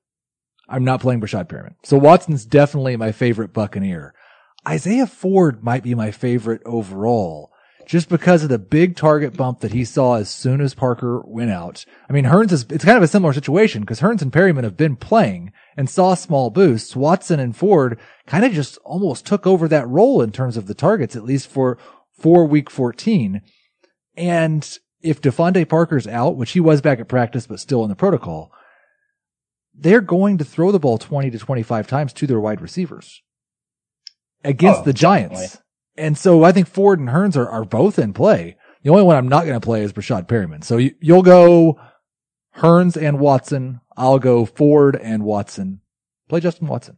I'm 0.69 0.85
not 0.85 1.01
playing 1.01 1.21
Breshad 1.21 1.49
Perriman. 1.49 1.77
So 1.85 1.97
Watson's 1.97 2.45
definitely 2.45 2.97
my 2.97 3.13
favorite 3.13 3.53
Buccaneer. 3.53 4.13
Isaiah 4.67 5.07
Ford 5.07 5.63
might 5.63 5.85
be 5.85 5.95
my 5.95 6.11
favorite 6.11 6.63
overall 6.67 7.51
just 7.87 8.09
because 8.11 8.43
of 8.43 8.51
the 8.51 8.59
big 8.59 8.97
target 8.97 9.35
bump 9.35 9.61
that 9.61 9.73
he 9.73 9.85
saw 9.85 10.17
as 10.17 10.29
soon 10.29 10.61
as 10.61 10.75
Parker 10.75 11.23
went 11.25 11.51
out. 11.51 11.87
I 12.09 12.13
mean, 12.13 12.25
Hurns 12.25 12.53
is, 12.53 12.67
it's 12.69 12.85
kind 12.85 12.99
of 12.99 13.03
a 13.03 13.09
similar 13.09 13.33
situation 13.33 13.81
because 13.81 14.01
Hurns 14.01 14.21
and 14.21 14.33
Perriman 14.33 14.65
have 14.65 14.77
been 14.77 14.95
playing 14.95 15.53
and 15.79 15.89
saw 15.89 16.15
small 16.15 16.51
boosts. 16.51 16.97
Watson 16.97 17.39
and 17.39 17.57
Ford 17.57 18.01
kind 18.27 18.45
of 18.45 18.53
just 18.53 18.79
almost 18.79 19.25
took 19.25 19.47
over 19.47 19.69
that 19.69 19.89
role 19.89 20.21
in 20.21 20.33
terms 20.33 20.57
of 20.57 20.67
the 20.67 20.75
targets, 20.75 21.15
at 21.15 21.23
least 21.23 21.49
for, 21.49 21.79
for 22.13 22.45
week 22.45 22.69
14. 22.69 23.41
And 24.17 24.79
if 25.01 25.23
DeVante 25.23 25.69
Parker's 25.69 26.09
out, 26.09 26.35
which 26.37 26.51
he 26.51 26.59
was 26.59 26.81
back 26.81 26.99
at 26.99 27.07
practice, 27.07 27.47
but 27.47 27.61
still 27.61 27.85
in 27.85 27.91
the 27.91 27.95
protocol, 27.95 28.51
they're 29.73 30.01
going 30.01 30.37
to 30.39 30.45
throw 30.45 30.73
the 30.73 30.81
ball 30.81 30.99
20 30.99 31.31
to 31.31 31.39
25 31.39 31.87
times 31.87 32.13
to 32.15 32.27
their 32.27 32.41
wide 32.41 32.61
receivers 32.61 33.23
against 34.43 34.81
oh, 34.81 34.85
the 34.85 34.93
Giants. 34.93 35.41
Definitely. 35.41 35.65
And 35.97 36.19
so 36.19 36.43
I 36.43 36.51
think 36.51 36.67
Ford 36.67 36.99
and 36.99 37.11
Hurns 37.11 37.37
are, 37.37 37.49
are 37.49 37.65
both 37.65 38.01
in 38.01 38.13
play. 38.13 38.57
The 38.83 38.91
only 38.91 39.05
one 39.05 39.15
I'm 39.15 39.29
not 39.29 39.47
going 39.47 39.61
to 39.61 39.65
play 39.65 39.83
is 39.83 39.93
Breshad 39.93 40.27
Perriman. 40.27 40.65
So 40.65 40.77
you, 40.77 40.97
you'll 41.01 41.23
go 41.23 41.79
Hurns 42.59 43.01
and 43.01 43.21
Watson. 43.21 43.81
I'll 43.97 44.19
go 44.19 44.45
Ford 44.45 44.97
and 44.97 45.23
Watson. 45.23 45.81
Play 46.29 46.41
Justin 46.41 46.67
Watson. 46.67 46.97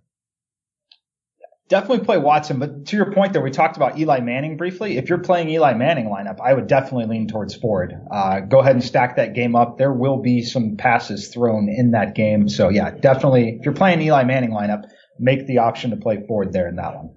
Definitely 1.69 2.05
play 2.05 2.19
Watson, 2.19 2.59
but 2.59 2.87
to 2.87 2.97
your 2.97 3.13
point 3.13 3.33
there, 3.33 3.43
we 3.43 3.51
talked 3.53 3.77
about 3.77 3.97
Eli 3.97 4.19
Manning 4.21 4.57
briefly. 4.57 4.97
If 4.97 5.09
you're 5.09 5.19
playing 5.19 5.51
Eli 5.51 5.75
Manning 5.75 6.07
lineup, 6.07 6.41
I 6.43 6.53
would 6.53 6.67
definitely 6.67 7.07
lean 7.07 7.29
towards 7.29 7.55
Ford. 7.55 7.95
Uh, 8.11 8.41
go 8.41 8.59
ahead 8.59 8.75
and 8.75 8.83
stack 8.83 9.17
that 9.17 9.35
game 9.35 9.55
up. 9.55 9.79
There 9.79 9.93
will 9.93 10.21
be 10.21 10.43
some 10.43 10.77
passes 10.77 11.29
thrown 11.29 11.69
in 11.69 11.93
that 11.93 12.17
game. 12.17 12.49
So 12.49 12.71
yeah, 12.71 12.91
definitely, 12.91 13.59
if 13.61 13.65
you're 13.65 13.75
playing 13.75 14.01
Eli 14.01 14.25
Manning 14.25 14.51
lineup, 14.51 14.83
make 15.21 15.47
the 15.47 15.59
option 15.59 15.91
to 15.91 15.97
play 15.97 16.25
Ford 16.27 16.53
there 16.53 16.67
in 16.67 16.77
that 16.77 16.97
one. 16.97 17.11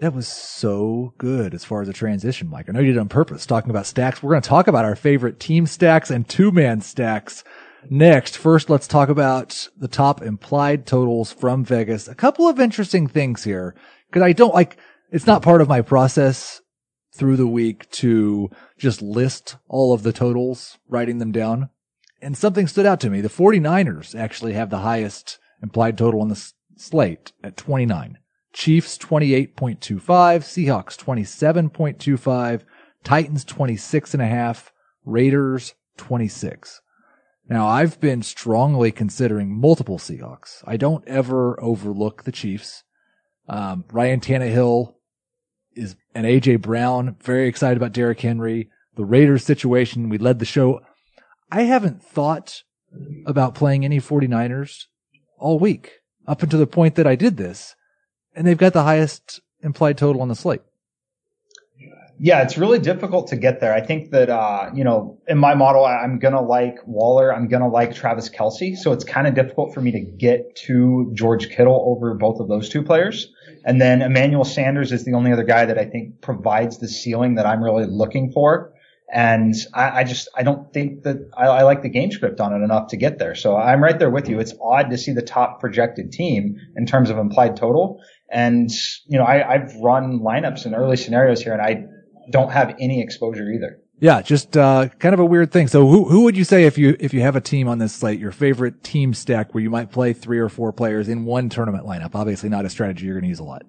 That 0.00 0.12
was 0.12 0.28
so 0.28 1.14
good 1.16 1.54
as 1.54 1.64
far 1.64 1.80
as 1.80 1.88
a 1.88 1.94
transition, 1.94 2.50
Mike. 2.50 2.68
I 2.68 2.72
know 2.72 2.80
you 2.80 2.88
did 2.88 2.96
it 2.96 3.00
on 3.00 3.08
purpose 3.08 3.46
talking 3.46 3.70
about 3.70 3.86
stacks. 3.86 4.22
We're 4.22 4.32
going 4.32 4.42
to 4.42 4.48
talk 4.48 4.68
about 4.68 4.84
our 4.84 4.94
favorite 4.94 5.40
team 5.40 5.66
stacks 5.66 6.10
and 6.10 6.28
two 6.28 6.52
man 6.52 6.82
stacks 6.82 7.44
next. 7.88 8.36
First, 8.36 8.68
let's 8.68 8.86
talk 8.86 9.08
about 9.08 9.68
the 9.74 9.88
top 9.88 10.20
implied 10.20 10.84
totals 10.84 11.32
from 11.32 11.64
Vegas. 11.64 12.08
A 12.08 12.14
couple 12.14 12.46
of 12.46 12.60
interesting 12.60 13.06
things 13.06 13.44
here 13.44 13.74
because 14.08 14.22
I 14.22 14.34
don't 14.34 14.52
like, 14.52 14.76
it's 15.10 15.26
not 15.26 15.40
part 15.40 15.62
of 15.62 15.68
my 15.68 15.80
process 15.80 16.60
through 17.14 17.38
the 17.38 17.46
week 17.46 17.90
to 17.92 18.50
just 18.76 19.00
list 19.00 19.56
all 19.66 19.94
of 19.94 20.02
the 20.02 20.12
totals, 20.12 20.76
writing 20.90 21.18
them 21.18 21.32
down. 21.32 21.70
And 22.20 22.36
something 22.36 22.66
stood 22.66 22.84
out 22.84 23.00
to 23.00 23.08
me. 23.08 23.22
The 23.22 23.28
49ers 23.30 24.14
actually 24.14 24.52
have 24.52 24.68
the 24.68 24.78
highest 24.78 25.38
implied 25.62 25.96
total 25.96 26.20
on 26.20 26.28
the 26.28 26.52
slate 26.76 27.32
at 27.42 27.56
29. 27.56 28.18
Chiefs 28.56 28.96
28.25, 28.96 30.00
Seahawks 30.40 30.96
27.25, 30.96 32.62
Titans 33.04 33.44
26.5, 33.44 34.70
Raiders 35.04 35.74
26. 35.98 36.80
Now 37.50 37.68
I've 37.68 38.00
been 38.00 38.22
strongly 38.22 38.90
considering 38.92 39.54
multiple 39.54 39.98
Seahawks. 39.98 40.64
I 40.66 40.78
don't 40.78 41.06
ever 41.06 41.62
overlook 41.62 42.22
the 42.22 42.32
Chiefs. 42.32 42.82
Um, 43.46 43.84
Ryan 43.92 44.20
Tannehill 44.20 44.94
is 45.74 45.94
and 46.14 46.24
AJ 46.24 46.62
Brown, 46.62 47.16
very 47.22 47.48
excited 47.48 47.76
about 47.76 47.92
Derrick 47.92 48.22
Henry. 48.22 48.70
The 48.96 49.04
Raiders 49.04 49.44
situation, 49.44 50.08
we 50.08 50.16
led 50.16 50.38
the 50.38 50.46
show. 50.46 50.80
I 51.52 51.64
haven't 51.64 52.02
thought 52.02 52.62
about 53.26 53.54
playing 53.54 53.84
any 53.84 54.00
49ers 54.00 54.86
all 55.38 55.58
week 55.58 56.00
up 56.26 56.42
until 56.42 56.58
the 56.58 56.66
point 56.66 56.94
that 56.94 57.06
I 57.06 57.16
did 57.16 57.36
this 57.36 57.75
and 58.36 58.46
they've 58.46 58.58
got 58.58 58.74
the 58.74 58.84
highest 58.84 59.40
implied 59.62 59.98
total 59.98 60.22
on 60.22 60.28
the 60.28 60.36
slate. 60.36 60.60
Yeah, 62.18 62.42
it's 62.42 62.56
really 62.56 62.78
difficult 62.78 63.28
to 63.28 63.36
get 63.36 63.60
there. 63.60 63.74
I 63.74 63.82
think 63.82 64.10
that, 64.12 64.30
uh, 64.30 64.70
you 64.74 64.84
know, 64.84 65.18
in 65.28 65.36
my 65.36 65.54
model, 65.54 65.84
I'm 65.84 66.18
going 66.18 66.32
to 66.32 66.40
like 66.40 66.78
Waller. 66.86 67.34
I'm 67.34 67.46
going 67.46 67.60
to 67.62 67.68
like 67.68 67.94
Travis 67.94 68.30
Kelce. 68.30 68.76
So 68.76 68.92
it's 68.92 69.04
kind 69.04 69.26
of 69.26 69.34
difficult 69.34 69.74
for 69.74 69.82
me 69.82 69.92
to 69.92 70.00
get 70.00 70.56
to 70.66 71.10
George 71.14 71.50
Kittle 71.50 71.84
over 71.86 72.14
both 72.14 72.40
of 72.40 72.48
those 72.48 72.70
two 72.70 72.82
players. 72.82 73.30
And 73.66 73.80
then 73.82 74.00
Emmanuel 74.00 74.44
Sanders 74.44 74.92
is 74.92 75.04
the 75.04 75.12
only 75.12 75.30
other 75.30 75.44
guy 75.44 75.66
that 75.66 75.76
I 75.76 75.84
think 75.84 76.22
provides 76.22 76.78
the 76.78 76.88
ceiling 76.88 77.34
that 77.34 77.44
I'm 77.44 77.62
really 77.62 77.84
looking 77.84 78.32
for. 78.32 78.72
And 79.12 79.54
I, 79.74 80.00
I 80.00 80.04
just, 80.04 80.28
I 80.34 80.42
don't 80.42 80.72
think 80.72 81.04
that 81.04 81.30
I, 81.36 81.46
I, 81.46 81.62
like 81.62 81.82
the 81.82 81.88
game 81.88 82.10
script 82.10 82.40
on 82.40 82.52
it 82.52 82.64
enough 82.64 82.88
to 82.88 82.96
get 82.96 83.18
there. 83.18 83.34
So 83.36 83.56
I'm 83.56 83.82
right 83.82 83.98
there 83.98 84.10
with 84.10 84.28
you. 84.28 84.40
It's 84.40 84.54
odd 84.60 84.90
to 84.90 84.98
see 84.98 85.12
the 85.12 85.22
top 85.22 85.60
projected 85.60 86.10
team 86.12 86.56
in 86.76 86.86
terms 86.86 87.10
of 87.10 87.18
implied 87.18 87.56
total. 87.56 88.00
And, 88.30 88.70
you 89.06 89.18
know, 89.18 89.24
I, 89.24 89.54
I've 89.54 89.74
run 89.76 90.20
lineups 90.20 90.66
in 90.66 90.74
early 90.74 90.96
scenarios 90.96 91.42
here 91.42 91.52
and 91.52 91.62
I 91.62 91.84
don't 92.30 92.50
have 92.50 92.74
any 92.80 93.00
exposure 93.00 93.50
either. 93.50 93.78
Yeah, 93.98 94.20
just 94.20 94.56
uh, 94.56 94.88
kind 94.98 95.14
of 95.14 95.20
a 95.20 95.24
weird 95.24 95.52
thing. 95.52 95.68
So 95.68 95.86
who 95.86 96.04
who 96.04 96.24
would 96.24 96.36
you 96.36 96.44
say 96.44 96.64
if 96.64 96.76
you 96.76 96.96
if 97.00 97.14
you 97.14 97.22
have 97.22 97.34
a 97.34 97.40
team 97.40 97.66
on 97.66 97.78
this 97.78 97.94
slate, 97.94 98.20
your 98.20 98.32
favorite 98.32 98.84
team 98.84 99.14
stack 99.14 99.54
where 99.54 99.62
you 99.62 99.70
might 99.70 99.90
play 99.90 100.12
three 100.12 100.38
or 100.38 100.50
four 100.50 100.70
players 100.70 101.08
in 101.08 101.24
one 101.24 101.48
tournament 101.48 101.86
lineup? 101.86 102.14
Obviously 102.14 102.50
not 102.50 102.66
a 102.66 102.68
strategy 102.68 103.06
you're 103.06 103.14
going 103.14 103.22
to 103.22 103.28
use 103.28 103.38
a 103.38 103.44
lot. 103.44 103.62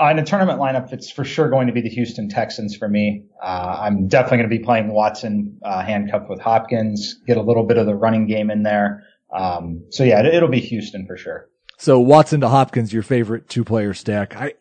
Uh, 0.00 0.08
in 0.10 0.18
a 0.18 0.24
tournament 0.24 0.58
lineup, 0.58 0.92
it's 0.92 1.10
for 1.10 1.24
sure 1.24 1.50
going 1.50 1.66
to 1.66 1.74
be 1.74 1.82
the 1.82 1.90
Houston 1.90 2.28
Texans 2.28 2.74
for 2.74 2.88
me. 2.88 3.22
Uh, 3.42 3.80
I'm 3.80 4.08
definitely 4.08 4.38
going 4.38 4.50
to 4.50 4.56
be 4.58 4.64
playing 4.64 4.88
Watson 4.88 5.60
uh, 5.62 5.82
handcuffed 5.82 6.30
with 6.30 6.40
Hopkins, 6.40 7.20
get 7.26 7.36
a 7.36 7.42
little 7.42 7.64
bit 7.64 7.76
of 7.76 7.84
the 7.84 7.94
running 7.94 8.26
game 8.26 8.50
in 8.50 8.62
there. 8.62 9.04
Um, 9.30 9.84
so 9.90 10.02
yeah, 10.02 10.20
it, 10.20 10.34
it'll 10.34 10.48
be 10.48 10.60
Houston 10.60 11.06
for 11.06 11.18
sure. 11.18 11.49
So 11.80 11.98
Watson 11.98 12.42
to 12.42 12.48
Hopkins, 12.50 12.92
your 12.92 13.02
favorite 13.02 13.48
two 13.48 13.64
player 13.64 13.94
stack. 13.94 14.36
I 14.36 14.52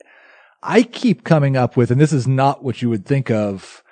I 0.63 0.83
keep 0.83 1.25
coming 1.25 1.57
up 1.57 1.75
with, 1.75 1.91
and 1.91 1.99
this 1.99 2.13
is 2.13 2.25
not 2.25 2.63
what 2.63 2.81
you 2.81 2.89
would 2.89 3.05
think 3.05 3.29
of 3.29 3.83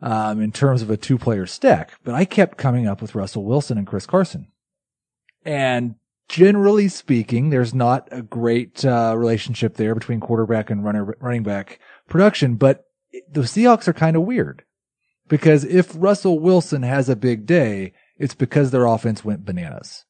um, 0.00 0.40
in 0.40 0.52
terms 0.52 0.80
of 0.80 0.88
a 0.88 0.96
two 0.96 1.18
player 1.18 1.44
stack, 1.44 1.98
but 2.04 2.14
I 2.14 2.24
kept 2.24 2.58
coming 2.58 2.86
up 2.86 3.02
with 3.02 3.16
Russell 3.16 3.44
Wilson 3.44 3.78
and 3.78 3.86
Chris 3.86 4.06
Carson. 4.06 4.46
And 5.44 5.96
generally 6.28 6.86
speaking, 6.86 7.50
there's 7.50 7.74
not 7.74 8.06
a 8.12 8.22
great 8.22 8.84
uh, 8.84 9.14
relationship 9.16 9.74
there 9.74 9.96
between 9.96 10.20
quarterback 10.20 10.70
and 10.70 10.84
runner, 10.84 11.16
running 11.20 11.42
back 11.42 11.80
production, 12.08 12.54
but 12.54 12.84
the 13.28 13.40
Seahawks 13.40 13.88
are 13.88 13.92
kind 13.92 14.14
of 14.14 14.22
weird 14.22 14.62
because 15.26 15.64
if 15.64 15.96
Russell 15.96 16.38
Wilson 16.38 16.84
has 16.84 17.08
a 17.08 17.16
big 17.16 17.44
day, 17.44 17.92
it's 18.18 18.36
because 18.36 18.70
their 18.70 18.86
offense 18.86 19.24
went 19.24 19.44
bananas. 19.44 20.04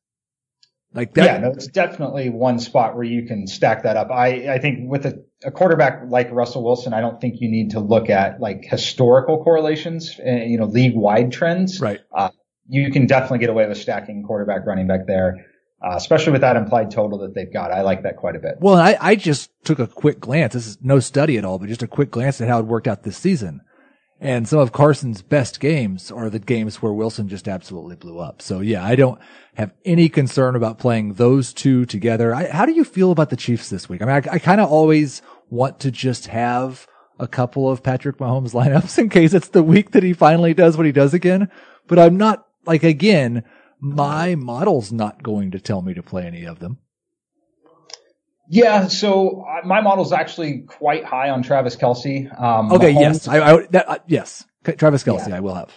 Like 0.95 1.15
that. 1.15 1.25
Yeah, 1.25 1.39
no, 1.39 1.53
it's 1.53 1.69
definitely 1.69 2.29
one 2.29 2.59
spot 2.59 2.95
where 2.95 3.05
you 3.05 3.27
can 3.27 3.47
stack 3.47 3.85
that 3.85 3.97
up. 3.97 4.11
I, 4.11 4.55
I 4.55 4.59
think 4.59 4.91
with 4.91 5.07
a, 5.07 5.25
a 5.43 5.51
quarterback 5.51 6.03
like 6.09 6.31
Russell 6.31 6.63
Wilson, 6.63 6.93
I 6.93 7.01
don't 7.01 7.21
think 7.21 7.37
you 7.41 7.51
need 7.51 7.71
to 7.71 7.81
look 7.81 8.11
at 8.11 8.41
like 8.41 8.65
historical 8.65 9.43
correlations, 9.43 10.19
and, 10.19 10.43
eh, 10.43 10.45
you 10.45 10.59
know, 10.59 10.67
league 10.67 10.95
wide 10.95 11.33
trends. 11.33 11.81
Right. 11.81 12.01
Uh, 12.15 12.31
you 12.69 12.91
can 12.91 13.07
definitely 13.07 13.39
get 13.39 13.49
away 13.49 13.67
with 13.67 13.79
stacking 13.79 14.23
quarterback 14.23 14.67
running 14.67 14.87
back 14.87 15.07
there. 15.07 15.47
Uh, 15.85 15.97
especially 15.97 16.31
with 16.31 16.43
that 16.43 16.55
implied 16.55 16.93
total 16.93 17.19
that 17.19 17.35
they've 17.35 17.53
got. 17.53 17.73
I 17.73 17.81
like 17.81 18.05
that 18.05 18.17
quite 18.17 18.37
a 18.37 18.39
bit. 18.39 18.55
Well, 18.61 18.77
I, 18.77 18.97
I 19.01 19.17
just 19.17 19.51
took 19.65 19.81
a 19.81 19.89
quick 19.89 20.21
glance. 20.21 20.53
This 20.53 20.69
is 20.69 20.79
no 20.81 21.01
study 21.01 21.39
at 21.39 21.45
all, 21.45 21.59
but 21.59 21.69
just 21.69 21.83
a 21.83 21.89
quick 21.89 22.13
glance 22.13 22.41
at 22.41 22.47
how 22.47 22.61
it 22.61 22.67
worked 22.67 22.87
out 22.87 23.03
this 23.03 23.17
season. 23.17 23.63
And 24.23 24.47
some 24.47 24.61
of 24.61 24.71
Carson's 24.71 25.21
best 25.21 25.59
games 25.59 26.13
are 26.13 26.31
the 26.31 26.39
games 26.39 26.81
where 26.81 26.93
Wilson 26.93 27.29
just 27.29 27.49
absolutely 27.49 27.97
blew 27.97 28.21
up. 28.21 28.41
So 28.41 28.61
yeah, 28.61 28.85
I 28.85 28.95
don't 28.95 29.21
have 29.55 29.75
any 29.85 30.09
concern 30.09 30.55
about 30.55 30.79
playing 30.79 31.15
those 31.15 31.53
two 31.53 31.87
together. 31.87 32.33
I, 32.33 32.49
how 32.49 32.65
do 32.65 32.71
you 32.71 32.85
feel 32.85 33.11
about 33.11 33.31
the 33.31 33.37
Chiefs 33.37 33.69
this 33.69 33.89
week? 33.89 34.01
I 34.01 34.05
mean, 34.05 34.15
I, 34.15 34.35
I 34.35 34.39
kind 34.39 34.61
of 34.61 34.71
always 34.71 35.23
want 35.51 35.81
to 35.81 35.91
just 35.91 36.29
have 36.29 36.87
a 37.19 37.27
couple 37.27 37.69
of 37.69 37.83
Patrick 37.83 38.19
Mahomes 38.19 38.53
lineups 38.55 38.97
in 38.97 39.09
case 39.09 39.35
it's 39.35 39.49
the 39.49 39.63
week 39.65 39.91
that 39.91 40.05
he 40.05 40.13
finally 40.13 40.55
does 40.55 40.77
what 40.77 40.87
he 40.87 40.93
does 40.93 41.15
again. 41.15 41.51
But 41.89 41.99
I'm 41.99 42.17
not 42.17 42.47
like, 42.65 42.85
again, 42.85 43.43
my 43.81 44.37
model's 44.37 44.93
not 44.93 45.25
going 45.25 45.51
to 45.51 45.59
tell 45.59 45.83
me 45.83 45.95
to 45.95 46.03
play 46.03 46.29
any 46.29 46.45
of 46.45 46.61
them. 46.61 46.79
Yeah, 48.49 48.89
so 48.89 49.43
uh, 49.43 49.67
my 49.67 49.81
model 49.81 50.05
is 50.05 50.13
actually 50.13 50.61
quite 50.61 51.05
high 51.05 51.31
on 51.31 51.43
Travis 51.43 51.77
Kelce. 51.77 52.27
Um, 52.41 52.73
okay, 52.73 52.93
Mahomes, 52.93 53.01
yes, 53.01 53.29
I, 53.29 53.41
I 53.41 53.67
that, 53.71 53.89
uh, 53.89 53.99
yes, 54.07 54.45
Travis 54.77 55.05
Kelce, 55.05 55.29
yeah. 55.29 55.37
I 55.37 55.41
will 55.41 55.55
have. 55.55 55.73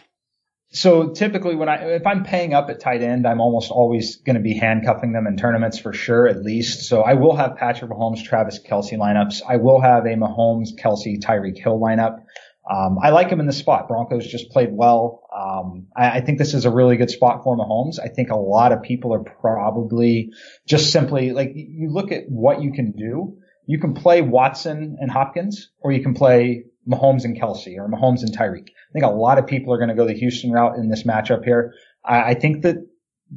So 0.76 1.12
typically, 1.12 1.56
when 1.56 1.70
I 1.70 1.76
if 1.96 2.06
I'm 2.06 2.26
paying 2.26 2.54
up 2.54 2.70
at 2.70 2.82
tight 2.82 3.02
end, 3.02 3.26
I'm 3.26 3.40
almost 3.40 3.72
always 3.72 4.18
going 4.18 4.36
to 4.36 4.42
be 4.42 4.54
handcuffing 4.54 5.14
them 5.14 5.26
in 5.26 5.38
tournaments 5.38 5.80
for 5.80 5.94
sure, 5.94 6.28
at 6.28 6.44
least. 6.44 6.90
So 6.90 7.02
I 7.02 7.14
will 7.14 7.36
have 7.38 7.56
Patrick 7.56 7.90
Mahomes, 7.90 8.22
Travis 8.26 8.60
Kelce 8.60 8.98
lineups. 8.98 9.42
I 9.48 9.56
will 9.56 9.80
have 9.80 10.06
a 10.06 10.16
Mahomes, 10.16 10.70
Kelce, 10.78 11.22
Tyreek 11.22 11.58
Hill 11.58 11.80
lineup. 11.80 12.24
Um, 12.70 12.98
I 13.02 13.12
like 13.12 13.30
him 13.30 13.40
in 13.40 13.46
the 13.46 13.54
spot. 13.54 13.88
Broncos 13.88 14.26
just 14.26 14.50
played 14.50 14.70
well. 14.72 15.28
Um, 15.36 15.88
I, 15.96 16.18
I, 16.18 16.22
think 16.22 16.40
this 16.40 16.56
is 16.56 16.66
a 16.66 16.72
really 16.72 16.98
good 16.98 17.12
spot 17.12 17.44
for 17.44 17.56
Mahomes. 17.56 18.00
I 18.04 18.08
think 18.08 18.32
a 18.32 18.38
lot 18.38 18.72
of 18.72 18.82
people 18.82 19.14
are 19.14 19.24
probably 19.24 20.32
just 20.68 20.92
simply 20.92 21.32
like 21.32 21.52
you 21.54 21.92
look 21.92 22.12
at 22.12 22.24
what 22.28 22.64
you 22.64 22.72
can 22.72 22.92
do. 22.94 23.38
You 23.68 23.80
can 23.80 23.94
play 23.94 24.22
Watson 24.22 24.98
and 25.00 25.12
Hopkins, 25.12 25.70
or 25.80 25.92
you 25.92 26.02
can 26.02 26.16
play 26.16 26.64
Mahomes 26.90 27.24
and 27.24 27.40
Kelce, 27.40 27.78
or 27.78 27.88
Mahomes 27.88 28.22
and 28.22 28.36
Tyreek. 28.36 28.68
I 28.68 28.94
think 28.94 29.06
a 29.06 29.10
lot 29.10 29.38
of 29.38 29.46
people 29.46 29.74
are 29.74 29.78
going 29.78 29.90
to 29.90 29.96
go 29.96 30.06
the 30.06 30.14
Houston 30.14 30.52
route 30.52 30.78
in 30.78 30.90
this 30.90 31.04
matchup 31.04 31.44
here. 31.44 31.74
I, 32.04 32.32
I 32.32 32.34
think 32.34 32.64
that 32.64 32.78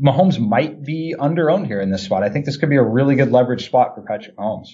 Mahomes 0.03 0.39
might 0.39 0.83
be 0.83 1.15
under 1.19 1.51
owned 1.51 1.67
here 1.67 1.81
in 1.81 1.91
this 1.91 2.03
spot. 2.03 2.23
I 2.23 2.31
think 2.31 2.47
this 2.47 2.57
could 2.57 2.71
be 2.71 2.77
a 2.77 2.83
really 2.83 3.15
good 3.15 3.31
leverage 3.31 3.67
spot 3.67 3.95
for 3.95 4.03
Patrick 4.03 4.37
Mahomes. 4.37 4.69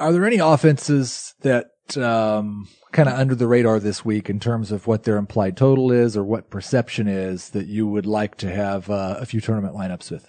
Are 0.00 0.12
there 0.12 0.24
any 0.24 0.38
offenses 0.38 1.34
that 1.40 1.66
um, 1.96 2.68
kind 2.92 3.08
of 3.08 3.14
under 3.14 3.34
the 3.34 3.46
radar 3.46 3.80
this 3.80 4.04
week 4.04 4.28
in 4.28 4.40
terms 4.40 4.72
of 4.72 4.86
what 4.86 5.04
their 5.04 5.16
implied 5.16 5.56
total 5.56 5.90
is 5.92 6.16
or 6.16 6.24
what 6.24 6.50
perception 6.50 7.08
is 7.08 7.50
that 7.50 7.66
you 7.66 7.86
would 7.86 8.06
like 8.06 8.36
to 8.38 8.50
have 8.50 8.90
uh, 8.90 9.16
a 9.18 9.26
few 9.26 9.40
tournament 9.40 9.74
lineups 9.74 10.10
with? 10.10 10.28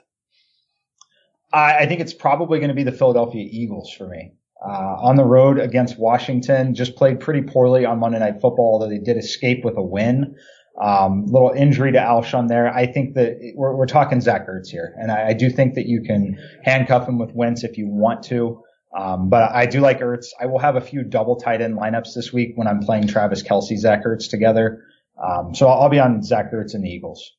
I, 1.52 1.80
I 1.80 1.86
think 1.88 2.02
it's 2.02 2.14
probably 2.14 2.60
going 2.60 2.70
to 2.70 2.76
be 2.76 2.84
the 2.84 2.92
Philadelphia 2.92 3.48
Eagles 3.50 3.92
for 3.92 4.08
me. 4.08 4.34
Uh, 4.66 4.98
on 5.02 5.16
the 5.16 5.24
road 5.24 5.58
against 5.58 5.98
Washington, 5.98 6.76
just 6.76 6.96
played 6.96 7.22
pretty 7.22 7.42
poorly 7.42 7.86
on 7.86 8.00
Monday 8.00 8.20
Night 8.20 8.42
Football, 8.42 8.74
although 8.74 8.90
they 8.90 9.00
did 9.00 9.18
escape 9.18 9.64
with 9.64 9.78
a 9.78 9.82
win. 9.82 10.36
Um, 10.82 11.26
little 11.26 11.52
injury 11.52 11.92
to 11.94 11.98
Alshon 11.98 12.48
there. 12.48 12.74
I 12.74 12.86
think 12.86 13.16
that 13.16 13.38
we're, 13.56 13.76
we're 13.76 13.86
talking 13.86 14.22
Zach 14.22 14.48
Ertz 14.48 14.68
here, 14.70 14.94
and 14.98 15.12
I, 15.12 15.30
I, 15.30 15.34
do 15.34 15.50
think 15.50 15.74
that 15.76 15.88
you 15.88 16.02
can 16.04 16.38
handcuff 16.64 17.08
him 17.08 17.18
with 17.20 17.34
Wentz 17.34 17.66
if 17.66 17.78
you 17.78 17.88
want 17.90 18.24
to. 18.24 18.62
Um, 18.98 19.30
but 19.30 19.52
I 19.52 19.66
do 19.66 19.82
like 19.82 20.00
Ertz. 20.00 20.28
I 20.40 20.48
will 20.48 20.60
have 20.60 20.76
a 20.76 20.82
few 20.82 21.04
double 21.04 21.36
tight 21.36 21.62
end 21.62 21.78
lineups 21.78 22.16
this 22.16 22.34
week 22.34 22.54
when 22.56 22.68
I'm 22.68 22.80
playing 22.80 23.08
Travis 23.08 23.44
Kelce, 23.44 23.78
Zach 23.78 24.04
Ertz 24.04 24.30
together. 24.30 24.84
Um, 25.22 25.54
so 25.54 25.68
I'll, 25.68 25.84
I'll, 25.84 25.90
be 25.90 26.00
on 26.00 26.24
Zach 26.24 26.52
Ertz 26.52 26.74
and 26.74 26.84
the 26.84 26.90
Eagles. 26.90 27.34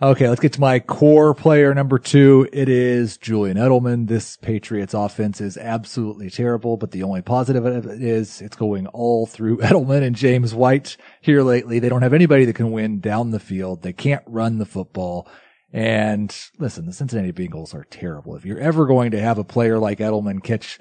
Okay, 0.00 0.28
let's 0.28 0.40
get 0.40 0.52
to 0.52 0.60
my 0.60 0.78
core 0.78 1.34
player 1.34 1.74
number 1.74 1.98
two. 1.98 2.48
It 2.52 2.68
is 2.68 3.16
Julian 3.16 3.56
Edelman. 3.56 4.06
This 4.06 4.36
Patriots 4.36 4.94
offense 4.94 5.40
is 5.40 5.56
absolutely 5.56 6.30
terrible, 6.30 6.76
but 6.76 6.92
the 6.92 7.02
only 7.02 7.20
positive 7.20 7.66
of 7.66 7.84
it 7.84 8.00
is 8.00 8.40
it's 8.40 8.54
going 8.54 8.86
all 8.86 9.26
through 9.26 9.56
Edelman 9.58 10.04
and 10.04 10.14
James 10.14 10.54
White 10.54 10.96
here 11.20 11.42
lately. 11.42 11.80
They 11.80 11.88
don't 11.88 12.02
have 12.02 12.14
anybody 12.14 12.44
that 12.44 12.54
can 12.54 12.70
win 12.70 13.00
down 13.00 13.32
the 13.32 13.40
field. 13.40 13.82
They 13.82 13.92
can't 13.92 14.22
run 14.26 14.58
the 14.58 14.66
football. 14.66 15.28
And 15.72 16.34
listen, 16.58 16.86
the 16.86 16.92
Cincinnati 16.92 17.32
Bengals 17.32 17.74
are 17.74 17.84
terrible. 17.84 18.36
If 18.36 18.44
you're 18.44 18.58
ever 18.58 18.86
going 18.86 19.10
to 19.10 19.20
have 19.20 19.38
a 19.38 19.44
player 19.44 19.78
like 19.78 19.98
Edelman 19.98 20.42
catch 20.42 20.78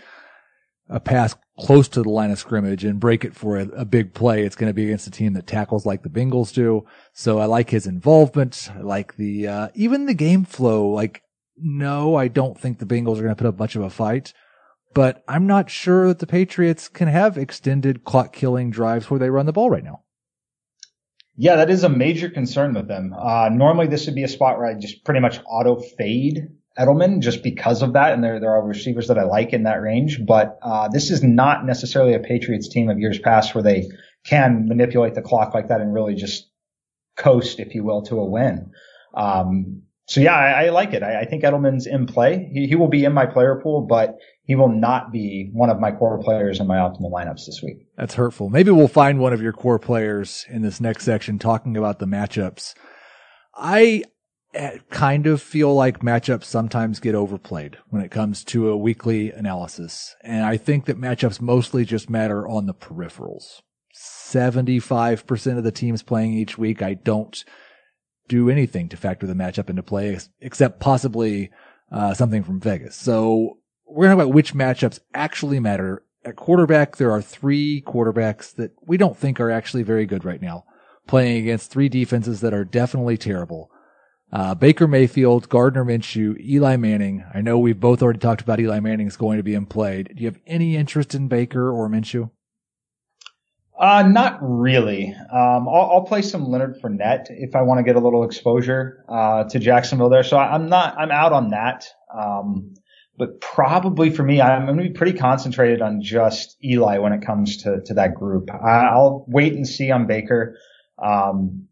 a 0.90 1.00
pass 1.00 1.36
close 1.60 1.90
to 1.90 2.02
the 2.02 2.10
line 2.10 2.32
of 2.32 2.40
scrimmage 2.40 2.86
and 2.86 3.00
break 3.00 3.26
it 3.26 3.36
for 3.36 3.58
a, 3.58 3.68
a, 3.70 3.84
big 3.84 4.14
play, 4.14 4.44
it's 4.44 4.56
going 4.56 4.70
to 4.70 4.74
be 4.74 4.86
against 4.86 5.08
a 5.08 5.12
team 5.12 5.34
that 5.34 5.46
tackles 5.46 5.86
like 5.86 6.04
the 6.04 6.10
Bengals 6.10 6.54
do. 6.54 6.86
So 7.12 7.40
I 7.40 7.46
like 7.46 7.70
his 7.70 7.86
involvement. 7.86 8.70
I 8.74 8.80
like 8.80 9.18
the, 9.18 9.48
uh, 9.48 9.68
even 9.76 10.06
the 10.06 10.14
game 10.14 10.46
flow. 10.46 10.88
Like, 10.88 11.24
no, 11.58 12.16
I 12.16 12.30
don't 12.30 12.58
think 12.58 12.80
the 12.80 12.86
Bengals 12.86 13.18
are 13.18 13.24
going 13.24 13.30
to 13.30 13.36
put 13.36 13.48
up 13.48 13.60
much 13.60 13.76
of 13.76 13.82
a 13.82 13.90
fight, 13.90 14.32
but 14.94 15.24
I'm 15.28 15.48
not 15.48 15.70
sure 15.70 16.08
that 16.08 16.20
the 16.20 16.28
Patriots 16.28 16.88
can 16.88 17.10
have 17.10 17.38
extended 17.38 18.06
clock 18.06 18.32
killing 18.32 18.70
drives 18.70 19.10
where 19.10 19.20
they 19.20 19.30
run 19.30 19.48
the 19.48 19.54
ball 19.54 19.70
right 19.70 19.84
now. 19.84 20.04
Yeah, 21.40 21.58
that 21.58 21.70
is 21.70 21.84
a 21.84 21.90
major 21.90 22.30
concern 22.30 22.74
with 22.74 22.88
them. 22.88 23.14
Uh, 23.18 23.50
normally 23.50 23.88
this 23.88 24.08
would 24.08 24.16
be 24.16 24.24
a 24.24 24.28
spot 24.28 24.58
where 24.58 24.66
I 24.66 24.74
just 24.74 25.06
pretty 25.06 25.20
much 25.20 25.40
auto 25.46 25.76
fade 25.76 26.50
Edelman 26.78 27.20
just 27.20 27.44
because 27.44 27.84
of 27.84 27.94
that. 27.94 28.14
And 28.14 28.24
there, 28.24 28.40
there 28.40 28.52
are 28.52 28.66
receivers 28.66 29.08
that 29.08 29.20
I 29.20 29.24
like 29.24 29.54
in 29.54 29.64
that 29.64 29.82
range, 29.82 30.20
but, 30.26 30.58
uh, 30.64 30.88
this 30.90 31.12
is 31.12 31.24
not 31.24 31.66
necessarily 31.66 32.16
a 32.16 32.20
Patriots 32.20 32.70
team 32.70 32.90
of 32.90 33.00
years 33.00 33.20
past 33.20 33.54
where 33.54 33.64
they 33.64 33.88
can 34.26 34.68
manipulate 34.68 35.14
the 35.14 35.22
clock 35.22 35.54
like 35.54 35.68
that 35.68 35.80
and 35.80 35.94
really 35.94 36.16
just 36.16 36.50
coast, 37.16 37.60
if 37.60 37.76
you 37.76 37.84
will, 37.84 38.02
to 38.04 38.20
a 38.20 38.26
win. 38.26 38.72
Um, 39.14 39.84
so 40.08 40.22
yeah, 40.22 40.36
I, 40.36 40.66
I 40.66 40.70
like 40.70 40.94
it. 40.94 41.04
I, 41.04 41.22
I, 41.22 41.26
think 41.26 41.44
Edelman's 41.44 41.86
in 41.86 42.06
play. 42.06 42.50
He, 42.54 42.68
he 42.68 42.76
will 42.76 42.88
be 42.88 43.04
in 43.04 43.14
my 43.14 43.26
player 43.26 43.60
pool, 43.62 43.82
but 43.82 44.18
he 44.48 44.56
will 44.56 44.70
not 44.70 45.12
be 45.12 45.50
one 45.52 45.70
of 45.70 45.80
my 45.80 45.92
core 45.92 46.18
players 46.24 46.62
in 46.62 46.68
my 46.68 46.78
optimal 46.78 47.12
lineups 47.12 47.46
this 47.46 47.62
week. 47.62 47.86
That's 47.98 48.14
hurtful. 48.14 48.50
Maybe 48.50 48.72
we'll 48.72 48.88
find 48.88 49.20
one 49.20 49.34
of 49.34 49.42
your 49.42 49.52
core 49.52 49.78
players 49.78 50.46
in 50.50 50.62
this 50.62 50.80
next 50.80 51.04
section 51.04 51.38
talking 51.38 51.76
about 51.76 52.00
the 52.00 52.06
matchups. 52.06 52.74
I 53.54 54.06
eh, 54.54 54.78
kind 54.90 55.28
of 55.28 55.42
feel 55.42 55.76
like 55.76 56.00
matchups 56.00 56.46
sometimes 56.46 57.02
get 57.02 57.14
overplayed 57.14 57.78
when 57.90 58.02
it 58.02 58.10
comes 58.10 58.46
to 58.46 58.70
a 58.70 58.78
weekly 58.78 59.32
analysis. 59.32 60.16
And 60.24 60.46
I 60.46 60.56
think 60.56 60.86
that 60.86 61.00
matchups 61.00 61.42
mostly 61.42 61.84
just 61.84 62.10
matter 62.10 62.48
on 62.48 62.68
the 62.68 62.74
peripherals. 62.74 63.62
75% 64.00 65.58
of 65.58 65.66
the 65.66 65.72
teams 65.72 66.04
playing 66.04 66.34
each 66.34 66.58
week, 66.58 66.82
I 66.82 66.94
don't 66.94 67.44
do 68.30 68.50
anything 68.50 68.88
to 68.90 68.98
factor 68.98 69.28
the 69.28 69.34
matchup 69.34 69.70
into 69.70 69.84
play 69.84 70.18
except 70.40 70.80
possibly 70.80 71.50
uh, 71.92 72.14
something 72.14 72.44
from 72.44 72.62
Vegas. 72.62 72.96
So 72.96 73.58
we're 73.90 74.06
going 74.06 74.18
to 74.18 74.22
talk 74.22 74.26
about 74.26 74.36
which 74.36 74.54
matchups 74.54 75.00
actually 75.14 75.60
matter. 75.60 76.04
At 76.26 76.36
quarterback, 76.36 76.98
there 76.98 77.12
are 77.12 77.22
three 77.22 77.82
quarterbacks 77.86 78.54
that 78.56 78.72
we 78.86 78.98
don't 78.98 79.18
think 79.18 79.40
are 79.40 79.52
actually 79.52 79.84
very 79.84 80.06
good 80.06 80.26
right 80.26 80.42
now, 80.42 80.66
playing 81.08 81.42
against 81.42 81.72
three 81.72 81.88
defenses 81.88 82.42
that 82.42 82.54
are 82.54 82.66
definitely 82.66 83.18
terrible. 83.18 83.72
Uh, 84.32 84.54
Baker 84.54 84.88
Mayfield, 84.88 85.48
Gardner 85.48 85.86
Minshew, 85.86 86.38
Eli 86.44 86.76
Manning. 86.76 87.24
I 87.34 87.40
know 87.40 87.58
we've 87.58 87.80
both 87.80 88.02
already 88.02 88.20
talked 88.20 88.42
about 88.42 88.60
Eli 88.60 88.82
Manning 88.82 89.08
is 89.08 89.16
going 89.16 89.38
to 89.38 89.44
be 89.44 89.54
in 89.54 89.66
play. 89.66 90.04
Do 90.04 90.14
you 90.18 90.26
have 90.26 90.40
any 90.46 90.76
interest 90.76 91.16
in 91.16 91.30
Baker 91.30 91.72
or 91.72 91.88
Minshew? 91.88 92.30
Uh, 93.80 94.02
not 94.02 94.40
really. 94.42 95.14
Um, 95.32 95.70
I'll, 95.70 95.92
I'll, 95.92 96.02
play 96.02 96.24
some 96.24 96.50
Leonard 96.50 96.82
Fournette 96.82 97.28
if 97.30 97.56
I 97.56 97.62
want 97.62 97.78
to 97.78 97.84
get 97.84 97.96
a 97.96 98.00
little 98.00 98.24
exposure 98.24 99.06
uh, 99.08 99.44
to 99.46 99.60
Jacksonville 99.60 100.10
there. 100.10 100.24
So 100.24 100.36
I, 100.36 100.56
am 100.56 100.68
not. 100.68 100.98
I'm 100.98 101.12
out 101.12 101.32
on 101.32 101.52
that. 101.52 101.86
Um, 102.14 102.74
but 103.18 103.42
probably 103.42 104.12
for 104.12 104.24
me, 104.24 104.42
I'm 104.42 104.66
going 104.66 104.78
to 104.78 104.84
be 104.84 104.92
pretty 104.92 105.18
concentrated 105.18 105.82
on 105.82 106.02
just 106.02 106.56
Eli 106.64 107.00
when 107.00 107.14
it 107.14 107.26
comes 107.26 107.64
to 107.64 107.82
to 107.86 107.96
that 107.96 108.14
group. 108.14 108.50
I, 108.52 108.96
will 108.96 109.26
wait 109.28 109.54
and 109.54 109.68
see 109.68 109.92
on 109.92 110.06
Baker. 110.06 110.58
Um, 111.02 111.68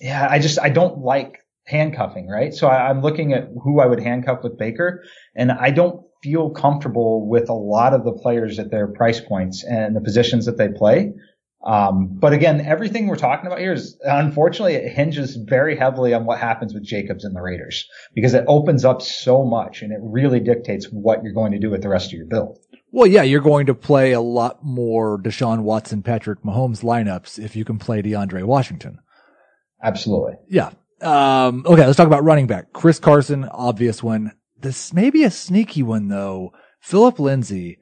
yeah, 0.00 0.26
I 0.28 0.38
just 0.38 0.58
I 0.58 0.70
don't 0.70 0.98
like 0.98 1.38
handcuffing, 1.66 2.28
right? 2.28 2.54
So 2.54 2.68
I, 2.68 2.88
I'm 2.88 3.02
looking 3.02 3.32
at 3.34 3.48
who 3.62 3.80
I 3.80 3.86
would 3.86 4.00
handcuff 4.00 4.42
with 4.42 4.58
Baker, 4.58 5.04
and 5.36 5.52
I 5.52 5.70
don't 5.70 6.04
feel 6.22 6.50
comfortable 6.50 7.28
with 7.28 7.48
a 7.48 7.54
lot 7.54 7.92
of 7.92 8.04
the 8.04 8.12
players 8.12 8.58
at 8.58 8.70
their 8.70 8.86
price 8.86 9.20
points 9.20 9.64
and 9.64 9.94
the 9.94 10.00
positions 10.00 10.46
that 10.46 10.56
they 10.56 10.68
play. 10.68 11.12
Um, 11.64 12.08
but 12.18 12.32
again, 12.32 12.60
everything 12.60 13.06
we're 13.06 13.16
talking 13.16 13.46
about 13.46 13.60
here 13.60 13.72
is 13.72 13.96
unfortunately 14.02 14.74
it 14.74 14.92
hinges 14.92 15.36
very 15.36 15.76
heavily 15.76 16.12
on 16.12 16.24
what 16.24 16.38
happens 16.38 16.74
with 16.74 16.82
Jacobs 16.82 17.24
and 17.24 17.36
the 17.36 17.40
Raiders 17.40 17.86
because 18.14 18.34
it 18.34 18.44
opens 18.48 18.84
up 18.84 19.00
so 19.00 19.44
much 19.44 19.82
and 19.82 19.92
it 19.92 20.00
really 20.02 20.40
dictates 20.40 20.86
what 20.86 21.22
you're 21.22 21.32
going 21.32 21.52
to 21.52 21.60
do 21.60 21.70
with 21.70 21.82
the 21.82 21.88
rest 21.88 22.08
of 22.08 22.14
your 22.14 22.26
build. 22.26 22.58
Well, 22.90 23.06
yeah, 23.06 23.22
you're 23.22 23.40
going 23.40 23.66
to 23.66 23.74
play 23.74 24.12
a 24.12 24.20
lot 24.20 24.64
more 24.64 25.18
Deshaun 25.18 25.60
Watson, 25.60 26.02
Patrick 26.02 26.42
Mahomes 26.42 26.82
lineups 26.82 27.38
if 27.38 27.54
you 27.54 27.64
can 27.64 27.78
play 27.78 28.02
DeAndre 28.02 28.42
Washington. 28.44 28.98
Absolutely. 29.82 30.34
Yeah. 30.48 30.70
Um, 31.00 31.64
okay, 31.66 31.86
let's 31.86 31.96
talk 31.96 32.06
about 32.06 32.24
running 32.24 32.46
back. 32.46 32.72
Chris 32.72 32.98
Carson, 32.98 33.44
obvious 33.44 34.02
one. 34.02 34.32
This 34.58 34.92
may 34.92 35.10
be 35.10 35.24
a 35.24 35.30
sneaky 35.30 35.82
one 35.82 36.08
though. 36.08 36.52
Phillip 36.80 37.20
Lindsay 37.20 37.78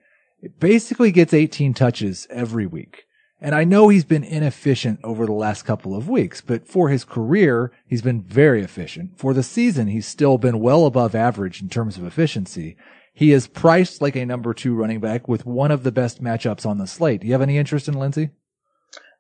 basically 0.59 1.13
gets 1.13 1.35
18 1.35 1.75
touches 1.75 2.27
every 2.31 2.67
week. 2.67 3.05
And 3.43 3.55
I 3.55 3.65
know 3.65 3.89
he's 3.89 4.05
been 4.05 4.25
inefficient 4.25 5.01
over 5.03 5.25
the 5.25 5.33
last 5.33 5.63
couple 5.63 5.97
of 5.97 6.09
weeks, 6.09 6.43
but 6.43 6.67
for 6.67 6.91
his 6.91 7.05
career, 7.05 7.73
he's 7.87 8.03
been 8.03 8.21
very 8.21 8.63
efficient. 8.63 9.19
For 9.19 9.33
the 9.33 9.43
season, 9.43 9.89
he's 9.89 10.07
still 10.07 10.37
been 10.37 10.61
well 10.61 10.85
above 10.85 11.15
average 11.15 11.63
in 11.63 11.71
terms 11.71 11.97
of 11.97 12.05
efficiency. 12.05 12.77
He 13.15 13.33
is 13.33 13.47
priced 13.47 14.03
like 14.03 14.15
a 14.15 14.27
number 14.27 14.53
two 14.53 14.75
running 14.75 15.01
back 15.01 15.27
with 15.27 15.47
one 15.47 15.71
of 15.71 15.85
the 15.85 15.93
best 15.93 16.23
matchups 16.23 16.67
on 16.67 16.79
the 16.79 16.87
slate. 16.87 17.23
Do 17.23 17.27
you 17.27 17.33
have 17.33 17.43
any 17.43 17.57
interest 17.57 17.89
in 17.89 17.95
Lindsay? 17.95 18.31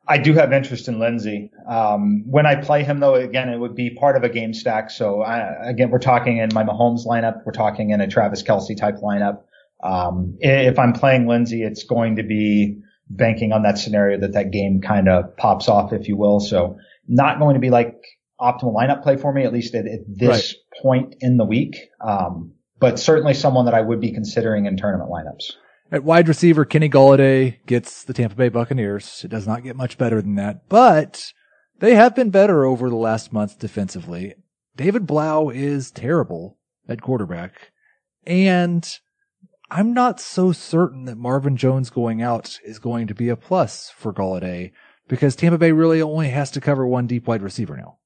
I 0.06 0.18
do 0.18 0.34
have 0.34 0.52
interest 0.52 0.88
in 0.88 0.98
Lindsay. 0.98 1.50
Um, 1.68 2.24
when 2.26 2.44
I 2.44 2.56
play 2.56 2.82
him, 2.82 3.00
though, 3.00 3.14
again, 3.14 3.48
it 3.48 3.58
would 3.58 3.74
be 3.74 3.90
part 3.90 4.16
of 4.16 4.24
a 4.24 4.28
game 4.28 4.52
stack. 4.52 4.90
So 4.90 5.22
I, 5.22 5.68
again, 5.68 5.90
we're 5.90 5.98
talking 5.98 6.38
in 6.38 6.50
my 6.52 6.64
Mahomes 6.64 7.06
lineup. 7.06 7.42
We're 7.46 7.52
talking 7.52 7.90
in 7.90 8.00
a 8.00 8.08
Travis 8.08 8.42
Kelce 8.42 8.76
type 8.76 8.96
lineup. 8.96 9.42
Um, 9.82 10.36
if 10.40 10.78
I'm 10.78 10.92
playing 10.92 11.26
Lindsay, 11.26 11.62
it's 11.62 11.84
going 11.84 12.16
to 12.16 12.22
be 12.22 12.82
banking 13.10 13.52
on 13.52 13.62
that 13.62 13.76
scenario 13.76 14.18
that 14.20 14.32
that 14.32 14.52
game 14.52 14.80
kind 14.80 15.08
of 15.08 15.36
pops 15.36 15.68
off, 15.68 15.92
if 15.92 16.08
you 16.08 16.16
will. 16.16 16.40
So 16.40 16.78
not 17.08 17.38
going 17.38 17.54
to 17.54 17.60
be 17.60 17.70
like 17.70 17.96
optimal 18.40 18.74
lineup 18.74 19.02
play 19.02 19.16
for 19.16 19.32
me, 19.32 19.44
at 19.44 19.52
least 19.52 19.74
at, 19.74 19.86
at 19.86 20.00
this 20.06 20.54
right. 20.54 20.82
point 20.82 21.16
in 21.20 21.36
the 21.36 21.44
week. 21.44 21.76
Um, 22.00 22.52
but 22.78 22.98
certainly 22.98 23.34
someone 23.34 23.66
that 23.66 23.74
I 23.74 23.82
would 23.82 24.00
be 24.00 24.12
considering 24.12 24.66
in 24.66 24.76
tournament 24.76 25.10
lineups. 25.10 25.52
At 25.92 26.04
wide 26.04 26.28
receiver, 26.28 26.64
Kenny 26.64 26.88
Golladay 26.88 27.56
gets 27.66 28.04
the 28.04 28.14
Tampa 28.14 28.36
Bay 28.36 28.48
Buccaneers. 28.48 29.22
It 29.24 29.28
does 29.28 29.46
not 29.46 29.64
get 29.64 29.76
much 29.76 29.98
better 29.98 30.22
than 30.22 30.36
that, 30.36 30.68
but 30.68 31.32
they 31.80 31.96
have 31.96 32.14
been 32.14 32.30
better 32.30 32.64
over 32.64 32.88
the 32.88 32.96
last 32.96 33.32
month 33.32 33.58
defensively. 33.58 34.34
David 34.76 35.06
Blough 35.06 35.50
is 35.50 35.90
terrible 35.90 36.58
at 36.88 37.02
quarterback. 37.02 37.72
And 38.24 38.88
I'm 39.70 39.94
not 39.94 40.20
so 40.20 40.50
certain 40.50 41.04
that 41.04 41.16
Marvin 41.16 41.56
Jones 41.56 41.90
going 41.90 42.20
out 42.20 42.58
is 42.64 42.80
going 42.80 43.06
to 43.06 43.14
be 43.14 43.28
a 43.28 43.36
plus 43.36 43.90
for 43.90 44.12
Golladay 44.12 44.72
because 45.06 45.36
Tampa 45.36 45.58
Bay 45.58 45.70
really 45.70 46.02
only 46.02 46.30
has 46.30 46.50
to 46.52 46.60
cover 46.60 46.86
one 46.86 47.06
deep 47.06 47.28
wide 47.28 47.42
receiver 47.42 47.76
now. 47.76 47.98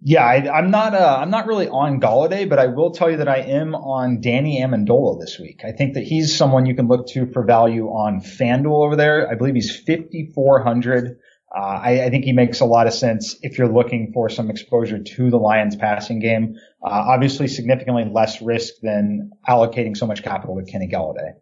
Yeah, 0.00 0.24
I, 0.24 0.58
am 0.58 0.70
not. 0.70 0.94
Uh, 0.94 1.18
I'm 1.20 1.30
not 1.30 1.46
really 1.46 1.68
on 1.68 2.00
Golladay, 2.00 2.48
but 2.48 2.60
I 2.60 2.68
will 2.68 2.92
tell 2.92 3.10
you 3.10 3.16
that 3.16 3.28
I 3.28 3.38
am 3.38 3.74
on 3.74 4.20
Danny 4.20 4.60
Amendola 4.62 5.20
this 5.20 5.38
week. 5.40 5.62
I 5.64 5.72
think 5.72 5.94
that 5.94 6.04
he's 6.04 6.36
someone 6.36 6.66
you 6.66 6.76
can 6.76 6.86
look 6.86 7.08
to 7.08 7.26
for 7.32 7.44
value 7.44 7.86
on 7.86 8.20
FanDuel 8.20 8.86
over 8.86 8.94
there. 8.94 9.28
I 9.28 9.34
believe 9.34 9.54
he's 9.54 9.76
5400. 9.76 11.18
Uh, 11.54 11.60
I, 11.60 12.04
I, 12.04 12.10
think 12.10 12.24
he 12.24 12.32
makes 12.32 12.60
a 12.60 12.66
lot 12.66 12.86
of 12.86 12.92
sense 12.92 13.36
if 13.40 13.56
you're 13.56 13.72
looking 13.72 14.12
for 14.12 14.28
some 14.28 14.50
exposure 14.50 15.02
to 15.02 15.30
the 15.30 15.38
Lions 15.38 15.76
passing 15.76 16.20
game. 16.20 16.56
Uh, 16.84 16.90
obviously, 16.90 17.48
significantly 17.48 18.04
less 18.04 18.42
risk 18.42 18.74
than 18.82 19.30
allocating 19.48 19.96
so 19.96 20.06
much 20.06 20.22
capital 20.22 20.56
to 20.56 20.70
Kenny 20.70 20.88
Golladay. 20.88 21.32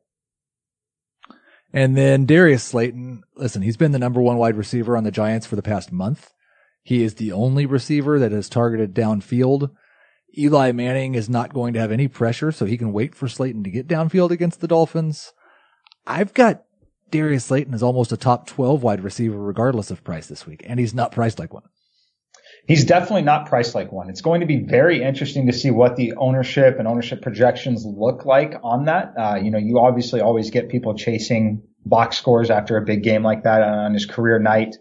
And 1.72 1.96
then 1.96 2.24
Darius 2.24 2.62
Slayton. 2.62 3.22
Listen, 3.34 3.62
he's 3.62 3.76
been 3.76 3.90
the 3.90 3.98
number 3.98 4.20
one 4.20 4.36
wide 4.36 4.56
receiver 4.56 4.96
on 4.96 5.02
the 5.02 5.10
Giants 5.10 5.46
for 5.46 5.56
the 5.56 5.62
past 5.62 5.90
month. 5.90 6.30
He 6.84 7.02
is 7.02 7.14
the 7.14 7.32
only 7.32 7.66
receiver 7.66 8.20
that 8.20 8.32
is 8.32 8.48
targeted 8.48 8.94
downfield. 8.94 9.72
Eli 10.38 10.70
Manning 10.70 11.16
is 11.16 11.28
not 11.28 11.52
going 11.52 11.74
to 11.74 11.80
have 11.80 11.90
any 11.90 12.06
pressure, 12.06 12.52
so 12.52 12.64
he 12.64 12.78
can 12.78 12.92
wait 12.92 13.14
for 13.14 13.26
Slayton 13.26 13.64
to 13.64 13.70
get 13.70 13.88
downfield 13.88 14.30
against 14.30 14.60
the 14.60 14.68
Dolphins. 14.68 15.32
I've 16.06 16.32
got 16.32 16.62
Darius 17.10 17.44
Slayton 17.46 17.74
is 17.74 17.82
almost 17.82 18.12
a 18.12 18.16
top 18.16 18.46
12 18.46 18.82
wide 18.82 19.02
receiver, 19.02 19.38
regardless 19.38 19.90
of 19.90 20.02
price 20.04 20.26
this 20.26 20.46
week, 20.46 20.62
and 20.66 20.80
he's 20.80 20.94
not 20.94 21.12
priced 21.12 21.38
like 21.38 21.54
one. 21.54 21.62
He's 22.66 22.84
definitely 22.84 23.22
not 23.22 23.46
priced 23.46 23.74
like 23.76 23.92
one. 23.92 24.10
It's 24.10 24.20
going 24.20 24.40
to 24.40 24.46
be 24.46 24.64
very 24.64 25.02
interesting 25.02 25.46
to 25.46 25.52
see 25.52 25.70
what 25.70 25.94
the 25.94 26.14
ownership 26.16 26.78
and 26.80 26.88
ownership 26.88 27.22
projections 27.22 27.84
look 27.86 28.24
like 28.24 28.54
on 28.64 28.86
that. 28.86 29.14
Uh, 29.16 29.36
you 29.36 29.52
know, 29.52 29.58
you 29.58 29.78
obviously 29.78 30.20
always 30.20 30.50
get 30.50 30.68
people 30.68 30.94
chasing 30.94 31.62
box 31.84 32.18
scores 32.18 32.50
after 32.50 32.76
a 32.76 32.82
big 32.82 33.04
game 33.04 33.22
like 33.22 33.44
that 33.44 33.62
on 33.62 33.94
his 33.94 34.04
career 34.04 34.40
night. 34.40 34.74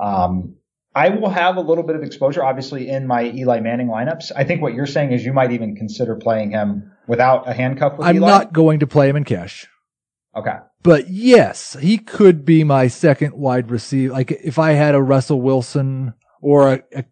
Um, 0.00 0.54
I 0.94 1.08
will 1.08 1.28
have 1.28 1.56
a 1.56 1.60
little 1.60 1.82
bit 1.82 1.96
of 1.96 2.04
exposure, 2.04 2.44
obviously, 2.44 2.88
in 2.88 3.08
my 3.08 3.24
Eli 3.24 3.58
Manning 3.58 3.88
lineups. 3.88 4.30
I 4.36 4.44
think 4.44 4.62
what 4.62 4.74
you're 4.74 4.86
saying 4.86 5.10
is 5.10 5.24
you 5.24 5.32
might 5.32 5.50
even 5.50 5.74
consider 5.74 6.14
playing 6.14 6.52
him 6.52 6.92
without 7.08 7.48
a 7.48 7.52
handcuff 7.52 7.98
with 7.98 8.06
I'm 8.06 8.16
Eli. 8.16 8.28
not 8.28 8.52
going 8.52 8.78
to 8.78 8.86
play 8.86 9.08
him 9.08 9.16
in 9.16 9.24
cash. 9.24 9.66
Okay. 10.36 10.54
But 10.84 11.08
yes, 11.08 11.76
he 11.80 11.96
could 11.96 12.44
be 12.44 12.62
my 12.62 12.88
second 12.88 13.32
wide 13.32 13.70
receiver. 13.70 14.12
Like 14.12 14.30
if 14.30 14.58
I 14.58 14.72
had 14.72 14.94
a 14.94 15.02
Russell 15.02 15.40
Wilson 15.40 16.12
or 16.42 16.74
a, 16.74 16.82
a 16.94 17.04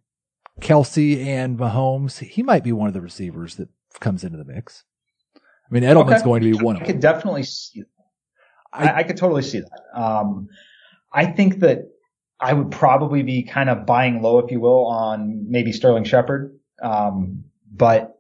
Kelce 0.61 1.25
and 1.25 1.59
Mahomes, 1.59 2.19
he 2.19 2.43
might 2.43 2.63
be 2.63 2.73
one 2.73 2.89
of 2.89 2.95
the 2.95 3.01
receivers 3.01 3.57
that 3.57 3.71
comes 3.99 4.25
into 4.25 4.37
the 4.37 4.45
mix. 4.45 4.85
I 5.37 5.41
mean, 5.71 5.85
Edelman's 5.85 6.21
okay. 6.21 6.25
going 6.25 6.43
to 6.43 6.53
be 6.53 6.63
one 6.63 6.77
of 6.77 6.81
them. 6.81 6.87
I 6.89 6.93
could 6.93 7.01
definitely 7.01 7.45
see 7.45 7.81
that. 7.81 7.89
I, 8.75 8.99
I, 8.99 9.03
could 9.05 9.17
totally 9.17 9.43
see 9.43 9.61
that. 9.61 9.81
Um, 9.99 10.49
I 11.11 11.27
think 11.27 11.61
that 11.61 11.91
I 12.39 12.53
would 12.53 12.71
probably 12.71 13.23
be 13.23 13.43
kind 13.43 13.71
of 13.71 13.87
buying 13.87 14.21
low, 14.21 14.39
if 14.39 14.51
you 14.51 14.61
will, 14.61 14.87
on 14.87 15.51
maybe 15.51 15.73
Sterling 15.73 16.05
Shepard. 16.05 16.59
Um, 16.83 17.45
but 17.71 18.19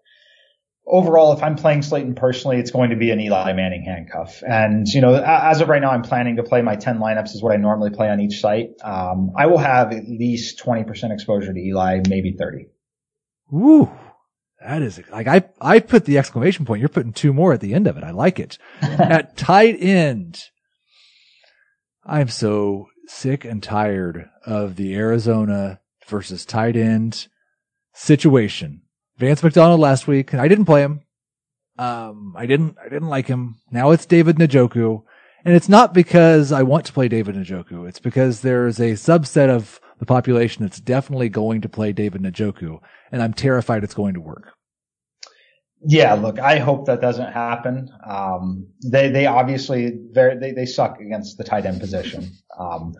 overall, 0.86 1.32
if 1.32 1.42
I'm 1.42 1.56
playing 1.56 1.82
Slayton 1.82 2.14
personally, 2.14 2.58
it's 2.58 2.70
going 2.70 2.90
to 2.90 2.96
be 2.96 3.10
an 3.10 3.20
Eli 3.20 3.52
Manning 3.52 3.84
handcuff. 3.84 4.42
And, 4.46 4.86
you 4.86 5.00
know, 5.00 5.14
as 5.14 5.60
of 5.60 5.68
right 5.68 5.80
now, 5.80 5.90
I'm 5.90 6.02
planning 6.02 6.36
to 6.36 6.42
play 6.42 6.62
my 6.62 6.76
10 6.76 6.98
lineups 6.98 7.34
is 7.34 7.42
what 7.42 7.52
I 7.52 7.56
normally 7.56 7.90
play 7.90 8.08
on 8.08 8.20
each 8.20 8.40
site. 8.40 8.70
Um, 8.82 9.32
I 9.36 9.46
will 9.46 9.58
have 9.58 9.92
at 9.92 10.08
least 10.08 10.62
20% 10.64 11.12
exposure 11.12 11.52
to 11.52 11.58
Eli, 11.58 12.02
maybe 12.08 12.36
30. 12.38 12.66
Ooh. 13.54 13.90
That 14.60 14.82
is 14.82 15.00
like 15.10 15.26
I 15.26 15.42
I 15.60 15.80
put 15.80 16.04
the 16.04 16.18
exclamation 16.18 16.64
point. 16.64 16.78
You're 16.78 16.88
putting 16.88 17.12
two 17.12 17.32
more 17.32 17.52
at 17.52 17.60
the 17.60 17.74
end 17.74 17.88
of 17.88 17.96
it. 17.96 18.04
I 18.04 18.12
like 18.12 18.38
it. 18.38 18.58
at 18.80 19.36
tight 19.36 19.76
end, 19.80 20.40
I'm 22.04 22.28
so 22.28 22.86
sick 23.08 23.44
and 23.44 23.60
tired 23.60 24.30
of 24.46 24.76
the 24.76 24.94
Arizona 24.94 25.80
versus 26.06 26.46
tight 26.46 26.76
end 26.76 27.26
situation. 27.92 28.82
Vance 29.18 29.42
McDonald 29.42 29.80
last 29.80 30.06
week, 30.06 30.34
I 30.34 30.48
didn't 30.48 30.64
play 30.64 30.82
him. 30.82 31.02
Um, 31.78 32.34
I 32.36 32.46
didn't, 32.46 32.76
I 32.78 32.88
didn't 32.88 33.08
like 33.08 33.26
him. 33.26 33.56
Now 33.70 33.90
it's 33.90 34.06
David 34.06 34.36
Njoku. 34.36 35.02
And 35.44 35.54
it's 35.54 35.68
not 35.68 35.92
because 35.92 36.52
I 36.52 36.62
want 36.62 36.86
to 36.86 36.92
play 36.92 37.08
David 37.08 37.34
Njoku. 37.34 37.88
It's 37.88 37.98
because 37.98 38.42
there's 38.42 38.78
a 38.78 38.92
subset 38.92 39.48
of 39.48 39.80
the 39.98 40.06
population 40.06 40.62
that's 40.62 40.80
definitely 40.80 41.28
going 41.28 41.60
to 41.62 41.68
play 41.68 41.92
David 41.92 42.22
Njoku. 42.22 42.78
And 43.10 43.22
I'm 43.22 43.32
terrified 43.32 43.82
it's 43.82 43.94
going 43.94 44.14
to 44.14 44.20
work. 44.20 44.52
Yeah, 45.84 46.14
look, 46.14 46.38
I 46.38 46.58
hope 46.58 46.86
that 46.86 47.00
doesn't 47.00 47.32
happen. 47.32 47.90
Um, 48.08 48.68
they 48.84 49.10
they 49.10 49.26
obviously 49.26 49.98
they 50.14 50.52
they 50.54 50.64
suck 50.66 51.00
against 51.00 51.38
the 51.38 51.44
tight 51.44 51.66
end 51.66 51.80
position. 51.80 52.30
Um, 52.56 52.94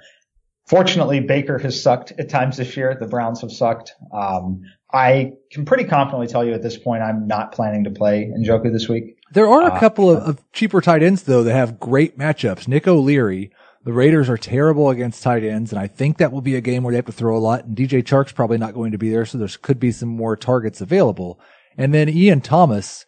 fortunately, 0.66 1.20
Baker 1.20 1.59
has 1.59 1.81
sucked 1.81 2.12
at 2.18 2.29
times 2.29 2.57
this 2.57 2.77
year. 2.77 2.96
The 2.98 3.07
Browns 3.07 3.40
have 3.42 3.53
sucked. 3.53 3.94
Um, 4.12 4.62
I 4.92 5.33
can 5.50 5.64
pretty 5.64 5.85
confidently 5.85 6.26
tell 6.26 6.44
you 6.44 6.52
at 6.52 6.62
this 6.62 6.76
point, 6.76 7.02
I'm 7.02 7.26
not 7.26 7.52
planning 7.52 7.85
to 7.85 7.90
play 7.90 8.31
Njoku 8.37 8.70
this 8.72 8.88
week. 8.88 9.16
There 9.33 9.48
are 9.48 9.62
a 9.62 9.72
uh, 9.72 9.81
couple 9.81 10.11
of, 10.11 10.22
of 10.22 10.52
cheaper 10.52 10.81
tight 10.81 11.02
ends 11.02 11.22
though 11.22 11.42
that 11.42 11.55
have 11.55 11.81
great 11.81 12.18
matchups. 12.18 12.68
Nick 12.68 12.87
O'Leary. 12.87 13.50
The 13.85 13.92
Raiders 13.92 14.28
are 14.28 14.37
terrible 14.37 14.90
against 14.90 15.24
tight 15.24 15.42
ends, 15.42 15.72
and 15.72 15.81
I 15.81 15.88
think 15.88 16.18
that 16.18 16.31
will 16.31 16.40
be 16.40 16.55
a 16.55 16.61
game 16.61 16.85
where 16.85 16.92
they 16.92 16.98
have 16.98 17.07
to 17.07 17.12
throw 17.12 17.37
a 17.37 17.40
lot. 17.40 17.64
And 17.64 17.76
DJ 17.76 18.05
Chark's 18.05 18.31
probably 18.31 18.57
not 18.57 18.74
going 18.74 18.92
to 18.92 18.98
be 18.98 19.11
there, 19.11 19.26
so 19.26 19.38
there 19.38 19.48
could 19.61 19.81
be 19.81 19.90
some 19.90 20.09
more 20.09 20.37
targets 20.37 20.81
available. 20.81 21.40
And 21.76 21.92
then 21.92 22.09
Ian 22.09 22.42
Thomas, 22.42 23.05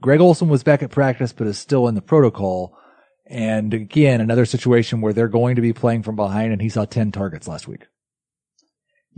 Greg 0.00 0.20
Olsen 0.20 0.48
was 0.48 0.62
back 0.62 0.82
at 0.82 0.90
practice, 0.90 1.34
but 1.34 1.46
is 1.46 1.58
still 1.58 1.86
in 1.86 1.94
the 1.94 2.00
protocol. 2.00 2.78
And 3.26 3.74
again, 3.74 4.22
another 4.22 4.46
situation 4.46 5.02
where 5.02 5.12
they're 5.12 5.28
going 5.28 5.56
to 5.56 5.62
be 5.62 5.72
playing 5.72 6.02
from 6.02 6.16
behind 6.16 6.52
and 6.52 6.62
he 6.62 6.68
saw 6.68 6.84
10 6.84 7.12
targets 7.12 7.48
last 7.48 7.66
week. 7.66 7.86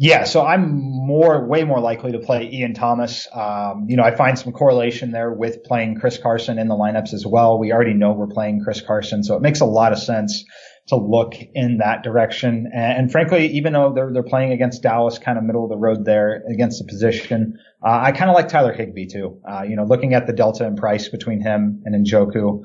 Yeah, 0.00 0.22
so 0.24 0.46
I'm 0.46 0.78
more, 0.80 1.44
way 1.44 1.64
more 1.64 1.80
likely 1.80 2.12
to 2.12 2.20
play 2.20 2.48
Ian 2.52 2.72
Thomas. 2.72 3.26
Um, 3.34 3.86
you 3.88 3.96
know, 3.96 4.04
I 4.04 4.14
find 4.14 4.38
some 4.38 4.52
correlation 4.52 5.10
there 5.10 5.32
with 5.32 5.64
playing 5.64 5.98
Chris 5.98 6.18
Carson 6.18 6.56
in 6.56 6.68
the 6.68 6.76
lineups 6.76 7.12
as 7.12 7.26
well. 7.26 7.58
We 7.58 7.72
already 7.72 7.94
know 7.94 8.12
we're 8.12 8.28
playing 8.28 8.62
Chris 8.62 8.80
Carson, 8.80 9.24
so 9.24 9.34
it 9.34 9.42
makes 9.42 9.58
a 9.58 9.64
lot 9.64 9.90
of 9.90 9.98
sense 9.98 10.44
to 10.86 10.96
look 10.96 11.34
in 11.52 11.78
that 11.78 12.04
direction. 12.04 12.70
And, 12.72 12.98
and 12.98 13.12
frankly, 13.12 13.48
even 13.48 13.72
though 13.72 13.92
they're 13.92 14.12
they're 14.12 14.22
playing 14.22 14.52
against 14.52 14.84
Dallas, 14.84 15.18
kind 15.18 15.36
of 15.36 15.42
middle 15.42 15.64
of 15.64 15.70
the 15.70 15.76
road 15.76 16.04
there 16.04 16.44
against 16.48 16.78
the 16.78 16.86
position, 16.88 17.58
uh, 17.84 17.98
I 18.04 18.12
kind 18.12 18.30
of 18.30 18.36
like 18.36 18.48
Tyler 18.48 18.72
Higbee 18.72 19.08
too. 19.08 19.40
Uh, 19.50 19.62
you 19.62 19.74
know, 19.74 19.84
looking 19.84 20.14
at 20.14 20.28
the 20.28 20.32
delta 20.32 20.64
in 20.64 20.76
price 20.76 21.08
between 21.08 21.40
him 21.40 21.82
and 21.84 22.06
Njoku. 22.06 22.62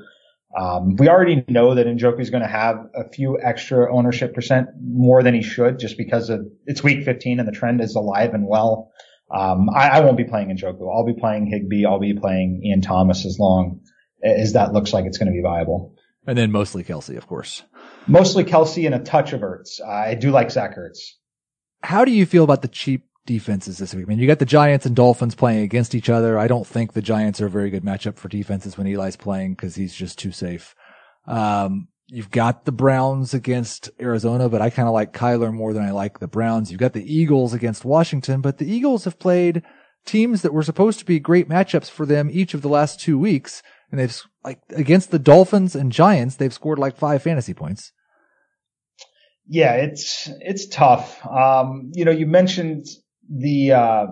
Um, 0.60 0.96
we 0.98 1.10
already 1.10 1.44
know 1.48 1.74
that 1.76 1.88
Njoku 1.88 2.20
is 2.20 2.30
going 2.30 2.44
to 2.44 2.50
have 2.50 2.78
a 2.96 3.10
few 3.10 3.40
extra 3.42 3.94
ownership 3.94 4.36
percent 4.36 4.68
more 4.82 5.24
than 5.24 5.34
he 5.34 5.42
should 5.42 5.80
just 5.80 5.98
because 5.98 6.30
of 6.30 6.46
it's 6.66 6.84
week 6.84 7.04
15 7.04 7.40
and 7.40 7.48
the 7.48 7.52
trend 7.52 7.82
is 7.82 7.96
alive 7.96 8.34
and 8.34 8.48
well. 8.48 8.92
Um, 9.32 9.70
I, 9.72 9.90
I, 9.90 10.00
won't 10.02 10.18
be 10.18 10.26
playing 10.26 10.56
Njoku. 10.56 10.88
I'll 10.94 11.06
be 11.06 11.20
playing 11.20 11.48
Higbee. 11.48 11.86
I'll 11.86 12.00
be 12.00 12.14
playing 12.14 12.62
Ian 12.64 12.82
Thomas 12.82 13.26
as 13.26 13.40
long 13.40 13.80
as 14.24 14.54
that 14.54 14.74
looks 14.74 14.94
like 14.94 15.06
it's 15.06 15.18
going 15.18 15.28
to 15.28 15.34
be 15.34 15.42
viable. 15.42 15.96
And 16.28 16.38
then 16.38 16.52
mostly 16.52 16.84
Kelce, 16.84 17.18
of 17.18 17.26
course. 17.26 17.64
Mostly 18.06 18.44
Kelce 18.44 18.86
and 18.86 18.94
a 18.94 19.00
touch 19.00 19.34
of 19.34 19.42
Ertz. 19.42 19.82
I 19.82 20.14
do 20.14 20.30
like 20.30 20.52
Zach 20.52 20.78
Ertz. 20.78 21.00
How 21.82 22.06
do 22.06 22.12
you 22.12 22.26
feel 22.26 22.44
about 22.44 22.62
the 22.62 22.68
cheap 22.68 23.06
defenses 23.26 23.78
this 23.78 23.94
week. 23.94 24.06
I 24.06 24.10
mean, 24.10 24.20
you 24.20 24.28
got 24.28 24.40
the 24.40 24.46
Giants 24.46 24.86
and 24.86 24.96
Dolphins 24.96 25.36
playing 25.36 25.64
against 25.64 25.96
each 25.96 26.10
other. 26.10 26.38
I 26.38 26.48
don't 26.48 26.68
think 26.68 26.94
the 26.94 27.02
Giants 27.02 27.40
are 27.42 27.46
a 27.46 27.50
very 27.50 27.70
good 27.70 27.84
matchup 27.84 28.18
for 28.18 28.28
defenses 28.28 28.78
when 28.78 28.88
Eli's 28.88 29.16
playing 29.16 29.56
because 29.56 29.76
he's 29.76 29.94
just 29.94 30.18
too 30.20 30.32
safe. 30.32 30.76
Um, 31.26 31.88
you've 32.08 32.32
got 32.32 32.66
the 32.66 32.72
Browns 32.72 33.34
against 33.34 33.90
Arizona, 34.00 34.50
but 34.50 34.62
I 34.62 34.70
kind 34.70 34.88
of 34.88 34.94
like 34.94 35.14
Kyler 35.14 35.54
more 35.54 35.74
than 35.74 35.84
I 35.84 35.92
like 35.92 36.20
the 36.20 36.28
Browns. 36.28 36.72
You've 36.72 36.80
got 36.80 36.94
the 36.94 37.14
Eagles 37.14 37.54
against 37.54 37.86
Washington, 37.86 38.42
but 38.42 38.58
the 38.58 38.72
Eagles 38.72 39.06
have 39.06 39.20
played 39.20 39.64
teams 40.06 40.42
that 40.42 40.54
were 40.54 40.64
supposed 40.64 41.00
to 41.00 41.06
be 41.06 41.20
great 41.20 41.48
matchups 41.48 41.90
for 41.90 42.06
them 42.06 42.30
each 42.32 42.54
of 42.54 42.62
the 42.62 42.70
last 42.70 43.00
two 43.00 43.18
weeks. 43.18 43.64
And 43.90 44.00
they've 44.00 44.22
like 44.44 44.60
against 44.72 45.12
the 45.12 45.20
Dolphins 45.20 45.76
and 45.76 45.92
Giants, 45.92 46.36
they've 46.36 46.54
scored 46.54 46.80
like 46.80 46.98
five 46.98 47.22
fantasy 47.22 47.54
points. 47.54 47.92
Yeah, 49.48 49.74
it's 49.74 50.30
it's 50.40 50.68
tough. 50.68 51.26
Um, 51.26 51.92
you 51.94 52.06
know, 52.06 52.12
you 52.12 52.26
mentioned 52.26 52.86
the 53.34 53.72
uh, 53.74 54.06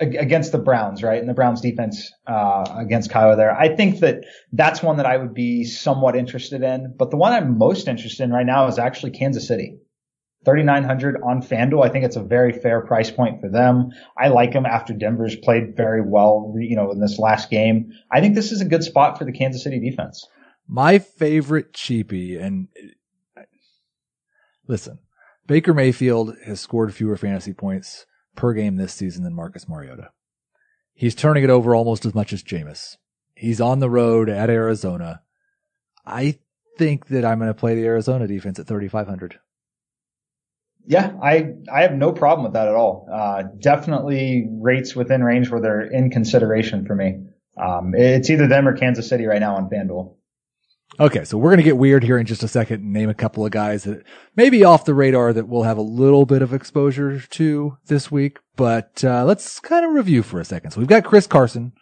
against 0.00 0.52
the 0.52 0.58
Browns, 0.58 1.02
right? 1.02 1.20
And 1.20 1.28
the 1.28 1.34
Browns 1.34 1.60
defense 1.60 2.12
uh, 2.26 2.64
against 2.76 3.10
Kyler 3.10 3.36
there. 3.36 3.56
I 3.56 3.74
think 3.74 4.00
that 4.00 4.24
that's 4.52 4.82
one 4.82 4.96
that 4.96 5.06
I 5.06 5.16
would 5.16 5.34
be 5.34 5.64
somewhat 5.64 6.16
interested 6.16 6.62
in. 6.62 6.94
But 6.96 7.10
the 7.10 7.16
one 7.16 7.32
I'm 7.32 7.58
most 7.58 7.88
interested 7.88 8.24
in 8.24 8.32
right 8.32 8.46
now 8.46 8.66
is 8.66 8.78
actually 8.78 9.12
Kansas 9.12 9.46
City. 9.46 9.78
3900 10.44 11.20
on 11.22 11.40
FanDuel. 11.40 11.84
I 11.84 11.88
think 11.88 12.04
it's 12.04 12.16
a 12.16 12.22
very 12.22 12.52
fair 12.52 12.80
price 12.80 13.12
point 13.12 13.40
for 13.40 13.48
them. 13.48 13.90
I 14.18 14.26
like 14.28 14.52
them 14.52 14.66
after 14.66 14.92
Denver's 14.92 15.36
played 15.36 15.76
very 15.76 16.02
well, 16.04 16.52
you 16.58 16.74
know, 16.74 16.90
in 16.90 17.00
this 17.00 17.18
last 17.20 17.48
game. 17.48 17.92
I 18.10 18.20
think 18.20 18.34
this 18.34 18.50
is 18.50 18.60
a 18.60 18.64
good 18.64 18.82
spot 18.82 19.18
for 19.18 19.24
the 19.24 19.30
Kansas 19.30 19.62
City 19.62 19.78
defense. 19.78 20.26
My 20.66 20.98
favorite 20.98 21.72
cheapie 21.72 22.42
and 22.42 22.66
listen, 24.66 24.98
Baker 25.46 25.74
Mayfield 25.74 26.36
has 26.44 26.60
scored 26.60 26.94
fewer 26.94 27.16
fantasy 27.16 27.52
points 27.52 28.06
per 28.36 28.52
game 28.52 28.76
this 28.76 28.94
season 28.94 29.24
than 29.24 29.34
Marcus 29.34 29.68
Mariota. 29.68 30.10
He's 30.94 31.14
turning 31.14 31.44
it 31.44 31.50
over 31.50 31.74
almost 31.74 32.04
as 32.04 32.14
much 32.14 32.32
as 32.32 32.42
Jameis. 32.42 32.96
He's 33.34 33.60
on 33.60 33.80
the 33.80 33.90
road 33.90 34.28
at 34.28 34.50
Arizona. 34.50 35.22
I 36.06 36.38
think 36.78 37.08
that 37.08 37.24
I'm 37.24 37.38
going 37.38 37.48
to 37.48 37.54
play 37.54 37.74
the 37.74 37.84
Arizona 37.84 38.26
defense 38.26 38.58
at 38.58 38.66
3,500. 38.66 39.38
Yeah, 40.84 41.12
I 41.22 41.54
I 41.72 41.82
have 41.82 41.92
no 41.92 42.12
problem 42.12 42.42
with 42.44 42.54
that 42.54 42.66
at 42.66 42.74
all. 42.74 43.08
Uh, 43.12 43.44
definitely 43.60 44.48
rates 44.50 44.96
within 44.96 45.22
range 45.22 45.48
where 45.48 45.60
they're 45.60 45.82
in 45.82 46.10
consideration 46.10 46.86
for 46.86 46.96
me. 46.96 47.20
Um, 47.56 47.94
it's 47.94 48.30
either 48.30 48.48
them 48.48 48.66
or 48.66 48.76
Kansas 48.76 49.08
City 49.08 49.26
right 49.26 49.38
now 49.38 49.54
on 49.54 49.70
FanDuel. 49.70 50.16
Okay, 51.00 51.24
so 51.24 51.38
we're 51.38 51.48
going 51.48 51.56
to 51.56 51.62
get 51.62 51.78
weird 51.78 52.04
here 52.04 52.18
in 52.18 52.26
just 52.26 52.42
a 52.42 52.48
second 52.48 52.82
and 52.82 52.92
name 52.92 53.08
a 53.08 53.14
couple 53.14 53.46
of 53.46 53.50
guys 53.50 53.84
that 53.84 54.04
maybe 54.36 54.62
off 54.62 54.84
the 54.84 54.92
radar 54.92 55.32
that 55.32 55.48
we'll 55.48 55.62
have 55.62 55.78
a 55.78 55.82
little 55.82 56.26
bit 56.26 56.42
of 56.42 56.52
exposure 56.52 57.18
to 57.18 57.78
this 57.86 58.10
week, 58.10 58.38
but 58.56 59.02
uh, 59.02 59.24
let's 59.24 59.58
kind 59.58 59.86
of 59.86 59.92
review 59.92 60.22
for 60.22 60.38
a 60.38 60.44
second. 60.44 60.70
So 60.70 60.80
we've 60.80 60.88
got 60.88 61.04
Chris 61.04 61.26
Carson. 61.26 61.72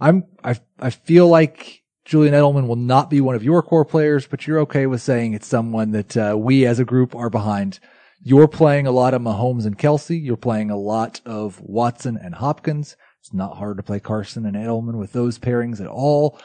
I'm 0.00 0.24
I 0.42 0.56
I 0.80 0.90
feel 0.90 1.28
like 1.28 1.82
Julian 2.04 2.34
Edelman 2.34 2.66
will 2.66 2.76
not 2.76 3.10
be 3.10 3.20
one 3.20 3.36
of 3.36 3.44
your 3.44 3.62
core 3.62 3.84
players, 3.84 4.26
but 4.26 4.46
you're 4.46 4.60
okay 4.60 4.86
with 4.86 5.00
saying 5.00 5.32
it's 5.32 5.46
someone 5.46 5.92
that 5.92 6.16
uh, 6.16 6.36
we 6.36 6.66
as 6.66 6.80
a 6.80 6.84
group 6.84 7.14
are 7.14 7.30
behind. 7.30 7.78
You're 8.20 8.48
playing 8.48 8.88
a 8.88 8.92
lot 8.92 9.14
of 9.14 9.22
Mahomes 9.22 9.66
and 9.66 9.78
Kelce. 9.78 10.20
You're 10.20 10.36
playing 10.36 10.70
a 10.70 10.76
lot 10.76 11.20
of 11.24 11.60
Watson 11.60 12.18
and 12.20 12.34
Hopkins. 12.34 12.96
It's 13.20 13.32
not 13.32 13.56
hard 13.56 13.76
to 13.76 13.84
play 13.84 14.00
Carson 14.00 14.46
and 14.46 14.56
Edelman 14.56 14.98
with 14.98 15.12
those 15.12 15.38
pairings 15.38 15.80
at 15.80 15.86
all 15.86 16.40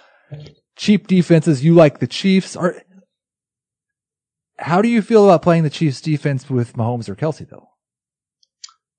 cheap 0.76 1.08
defenses. 1.08 1.64
You 1.64 1.74
like 1.74 2.00
the 2.00 2.08
Chiefs. 2.08 2.56
Are 2.56 2.76
how 4.58 4.82
do 4.82 4.88
you 4.90 5.02
feel 5.02 5.26
about 5.26 5.42
playing 5.42 5.64
the 5.64 5.70
Chiefs 5.70 6.02
defense 6.02 6.50
with 6.50 6.74
Mahomes 6.74 7.10
or 7.10 7.16
Kelce 7.16 7.50
though? 7.50 7.68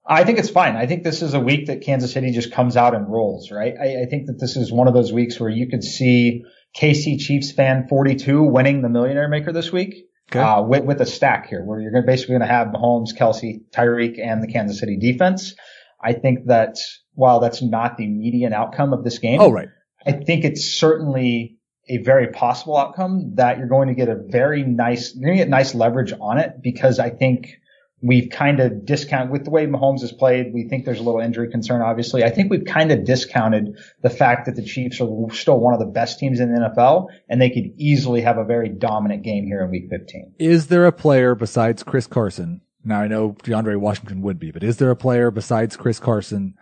I 0.05 0.25
think 0.25 0.39
it's 0.39 0.51
fine. 0.51 0.75
I 0.75 0.87
think 0.87 1.05
this 1.05 1.23
is 1.23 1.35
a 1.35 1.41
week 1.41 1.67
that 1.67 1.83
Kansas 1.83 2.13
City 2.13 2.33
just 2.33 2.53
comes 2.53 2.77
out 2.77 2.95
and 2.95 3.09
rolls, 3.09 3.53
right? 3.53 3.75
I, 3.81 4.03
I 4.03 4.07
think 4.07 4.27
that 4.27 4.39
this 4.41 4.57
is 4.57 4.73
one 4.73 4.89
of 4.89 4.95
those 4.95 5.13
weeks 5.13 5.39
where 5.39 5.49
you 5.49 5.69
could 5.69 5.85
see 5.85 6.43
KC 6.77 7.21
Chiefs 7.21 7.53
fan 7.53 7.87
42 7.89 8.43
winning 8.43 8.83
the 8.83 8.89
Millionaire 8.89 9.29
Maker 9.29 9.53
this 9.53 9.71
week. 9.71 10.07
Okay. 10.31 10.41
Uh, 10.41 10.63
with, 10.63 10.85
with 10.85 11.01
a 11.01 11.07
stack 11.07 11.49
here 11.49 11.63
where 11.63 11.79
you're 11.81 12.03
basically 12.03 12.33
going 12.33 12.49
to 12.49 12.53
have 12.53 12.69
Mahomes, 12.69 13.15
Kelsey, 13.17 13.63
Tyreek, 13.71 14.19
and 14.19 14.43
the 14.43 14.47
Kansas 14.47 14.81
City 14.81 14.97
defense. 14.97 15.55
I 16.03 16.15
think 16.15 16.47
that 16.47 16.79
while 17.15 17.39
that's 17.41 17.63
not 17.63 17.97
the 17.97 18.07
median 18.07 18.53
outcome 18.53 18.93
of 18.93 19.05
this 19.05 19.19
game. 19.19 19.41
Oh, 19.41 19.51
right. 19.51 19.69
I 20.05 20.13
think 20.13 20.45
it's 20.45 20.65
certainly 20.65 21.59
a 21.89 21.99
very 21.99 22.29
possible 22.29 22.77
outcome 22.77 23.35
that 23.35 23.59
you're 23.59 23.69
going 23.69 23.89
to 23.89 23.95
get 23.95 24.09
a 24.09 24.15
very 24.15 24.63
nice, 24.63 25.15
you're 25.15 25.27
going 25.27 25.39
to 25.39 25.45
get 25.45 25.51
nice 25.51 25.75
leverage 25.75 26.13
on 26.21 26.39
it 26.39 26.63
because 26.63 26.99
I 26.99 27.11
think 27.11 27.59
we've 28.03 28.31
kind 28.31 28.61
of 28.61 28.85
discounted 28.85 29.31
with 29.31 29.45
the 29.45 29.51
way 29.51 29.67
Mahomes 29.67 30.01
has 30.01 30.13
played. 30.13 30.53
We 30.53 30.69
think 30.69 30.85
there's 30.85 30.99
a 30.99 31.03
little 31.03 31.21
injury 31.21 31.51
concern, 31.51 31.83
obviously. 31.83 32.25
I 32.25 32.31
think 32.31 32.51
we've 32.51 32.65
kind 32.65 32.91
of 32.91 33.05
discounted 33.05 33.79
the 34.03 34.11
fact 34.11 34.47
that 34.47 34.57
the 34.57 34.65
Chiefs 34.65 35.01
are 35.01 35.09
still 35.33 35.59
one 35.59 35.73
of 35.73 35.81
the 35.81 35.87
best 35.87 36.19
teams 36.19 36.41
in 36.41 36.53
the 36.53 36.61
NFL 36.61 37.07
and 37.29 37.41
they 37.41 37.51
could 37.51 37.71
easily 37.79 38.21
have 38.23 38.39
a 38.39 38.45
very 38.45 38.69
dominant 38.69 39.23
game 39.23 39.47
here 39.47 39.63
in 39.63 39.71
week 39.71 39.89
15. 39.89 40.35
Is 40.39 40.67
there 40.67 40.87
a 40.87 40.93
player 40.93 41.35
besides 41.35 41.83
Chris 41.83 42.07
Carson? 42.07 42.61
Now 42.85 43.01
I 43.01 43.09
know 43.09 43.33
DeAndre 43.45 43.77
Washington 43.77 44.23
would 44.23 44.41
be, 44.41 44.51
but 44.51 44.65
is 44.65 44.79
there 44.79 44.91
a 44.91 44.97
player 44.97 45.31
besides 45.31 45.77
Chris 45.77 46.01
Carson 46.01 46.55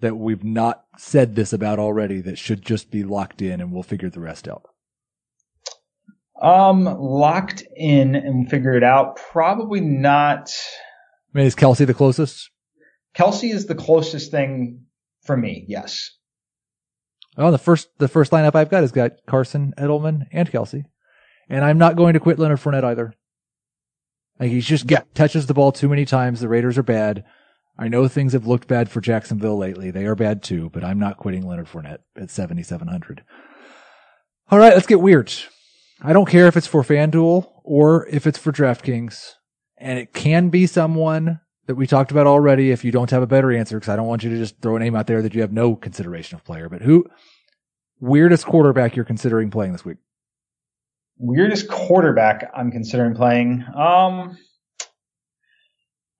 that 0.00 0.16
we've 0.16 0.44
not 0.44 0.84
said 0.96 1.34
this 1.34 1.52
about 1.52 1.78
already 1.78 2.20
that 2.22 2.38
should 2.38 2.62
just 2.62 2.90
be 2.90 3.04
locked 3.04 3.42
in 3.42 3.60
and 3.60 3.72
we'll 3.72 3.82
figure 3.82 4.10
the 4.10 4.20
rest 4.20 4.48
out? 4.48 4.64
Um, 6.40 6.84
locked 6.84 7.62
in 7.76 8.14
and 8.14 8.48
figure 8.48 8.74
it 8.74 8.82
out. 8.82 9.16
Probably 9.32 9.80
not. 9.80 10.50
I 11.34 11.38
mean, 11.38 11.46
is 11.46 11.56
Kelce 11.56 11.86
the 11.86 11.94
closest? 11.94 12.50
Kelce 13.16 13.52
is 13.52 13.66
the 13.66 13.74
closest 13.74 14.30
thing 14.30 14.84
for 15.22 15.36
me. 15.36 15.64
Yes. 15.68 16.10
Well, 17.36 17.52
the 17.52 17.58
first 17.58 17.88
the 17.98 18.08
first 18.08 18.32
lineup 18.32 18.54
I've 18.54 18.70
got 18.70 18.82
has 18.82 18.92
got 18.92 19.12
Carson, 19.26 19.74
Edelman, 19.76 20.26
and 20.32 20.50
Kelce, 20.50 20.84
and 21.48 21.64
I'm 21.64 21.78
not 21.78 21.96
going 21.96 22.14
to 22.14 22.20
quit 22.20 22.38
Leonard 22.38 22.60
Fournette 22.60 22.84
either. 22.84 23.14
Like 24.38 24.50
he's 24.50 24.66
just 24.66 24.90
yeah. 24.90 25.02
touches 25.14 25.46
the 25.46 25.54
ball 25.54 25.72
too 25.72 25.88
many 25.88 26.04
times. 26.04 26.40
The 26.40 26.48
Raiders 26.48 26.78
are 26.78 26.82
bad. 26.82 27.24
I 27.78 27.88
know 27.88 28.08
things 28.08 28.32
have 28.32 28.46
looked 28.46 28.68
bad 28.68 28.88
for 28.88 29.00
Jacksonville 29.00 29.58
lately. 29.58 29.90
They 29.90 30.06
are 30.06 30.14
bad 30.14 30.42
too, 30.42 30.70
but 30.70 30.82
I'm 30.82 30.98
not 30.98 31.18
quitting 31.18 31.46
Leonard 31.46 31.66
Fournette 31.66 31.98
at 32.16 32.30
7,700. 32.30 33.22
All 34.50 34.58
right, 34.58 34.72
let's 34.72 34.86
get 34.86 35.00
weird. 35.00 35.32
I 36.00 36.12
don't 36.12 36.28
care 36.28 36.46
if 36.46 36.56
it's 36.56 36.66
for 36.66 36.82
FanDuel 36.82 37.50
or 37.64 38.06
if 38.08 38.26
it's 38.26 38.38
for 38.38 38.52
DraftKings, 38.52 39.32
and 39.76 39.98
it 39.98 40.12
can 40.12 40.48
be 40.48 40.66
someone 40.66 41.40
that 41.66 41.74
we 41.74 41.86
talked 41.86 42.10
about 42.10 42.26
already. 42.26 42.70
If 42.70 42.84
you 42.84 42.92
don't 42.92 43.10
have 43.10 43.22
a 43.22 43.26
better 43.26 43.52
answer, 43.52 43.76
because 43.76 43.88
I 43.88 43.96
don't 43.96 44.06
want 44.06 44.22
you 44.22 44.30
to 44.30 44.36
just 44.36 44.60
throw 44.60 44.76
a 44.76 44.78
name 44.78 44.94
out 44.94 45.06
there 45.06 45.20
that 45.22 45.34
you 45.34 45.40
have 45.40 45.52
no 45.52 45.74
consideration 45.74 46.36
of 46.36 46.44
player. 46.44 46.68
But 46.68 46.82
who 46.82 47.06
weirdest 48.00 48.46
quarterback 48.46 48.96
you're 48.96 49.04
considering 49.04 49.50
playing 49.50 49.72
this 49.72 49.84
week? 49.84 49.98
Weirdest 51.18 51.68
quarterback 51.68 52.50
I'm 52.54 52.70
considering 52.70 53.14
playing. 53.14 53.64
Um, 53.74 54.36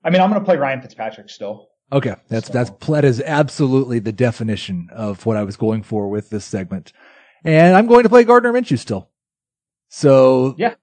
I 0.06 0.10
mean, 0.10 0.22
I'm 0.22 0.30
going 0.30 0.40
to 0.40 0.44
play 0.44 0.56
Ryan 0.56 0.80
Fitzpatrick 0.80 1.28
still. 1.28 1.68
Okay, 1.92 2.14
that's 2.28 2.46
so. 2.46 2.52
that's 2.52 2.70
that 2.86 3.04
is 3.04 3.20
absolutely 3.20 3.98
the 3.98 4.12
definition 4.12 4.88
of 4.92 5.26
what 5.26 5.36
I 5.36 5.42
was 5.42 5.56
going 5.56 5.82
for 5.82 6.08
with 6.08 6.30
this 6.30 6.44
segment, 6.44 6.92
and 7.44 7.76
I'm 7.76 7.86
going 7.86 8.04
to 8.04 8.08
play 8.08 8.22
Gardner 8.22 8.52
Minshew 8.52 8.78
still. 8.78 9.10
So 9.88 10.54
yeah, 10.58 10.74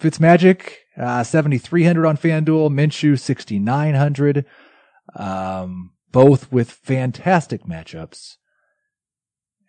Fitzmagic 0.00 0.72
uh, 0.98 1.24
7300 1.24 2.06
on 2.06 2.16
FanDuel, 2.16 2.70
Minshew 2.70 3.18
6900, 3.18 4.44
um, 5.16 5.92
both 6.12 6.52
with 6.52 6.70
fantastic 6.70 7.64
matchups. 7.64 8.36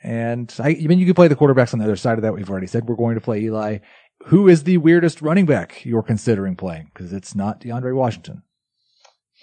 And 0.04 0.54
I, 0.60 0.70
I 0.70 0.88
mean, 0.88 1.00
you 1.00 1.06
can 1.06 1.16
play 1.16 1.28
the 1.28 1.36
quarterbacks 1.36 1.74
on 1.74 1.80
the 1.80 1.86
other 1.86 1.96
side 1.96 2.18
of 2.18 2.22
that. 2.22 2.34
We've 2.34 2.50
already 2.50 2.68
said 2.68 2.88
we're 2.88 2.96
going 2.96 3.16
to 3.16 3.22
play 3.22 3.42
Eli. 3.42 3.80
Who 4.26 4.48
is 4.48 4.64
the 4.64 4.78
weirdest 4.78 5.22
running 5.22 5.46
back 5.46 5.86
you're 5.86 6.04
considering 6.04 6.56
playing? 6.56 6.92
Because 6.94 7.14
it's 7.14 7.36
not 7.36 7.62
DeAndre 7.62 7.96
Washington. 7.96 8.44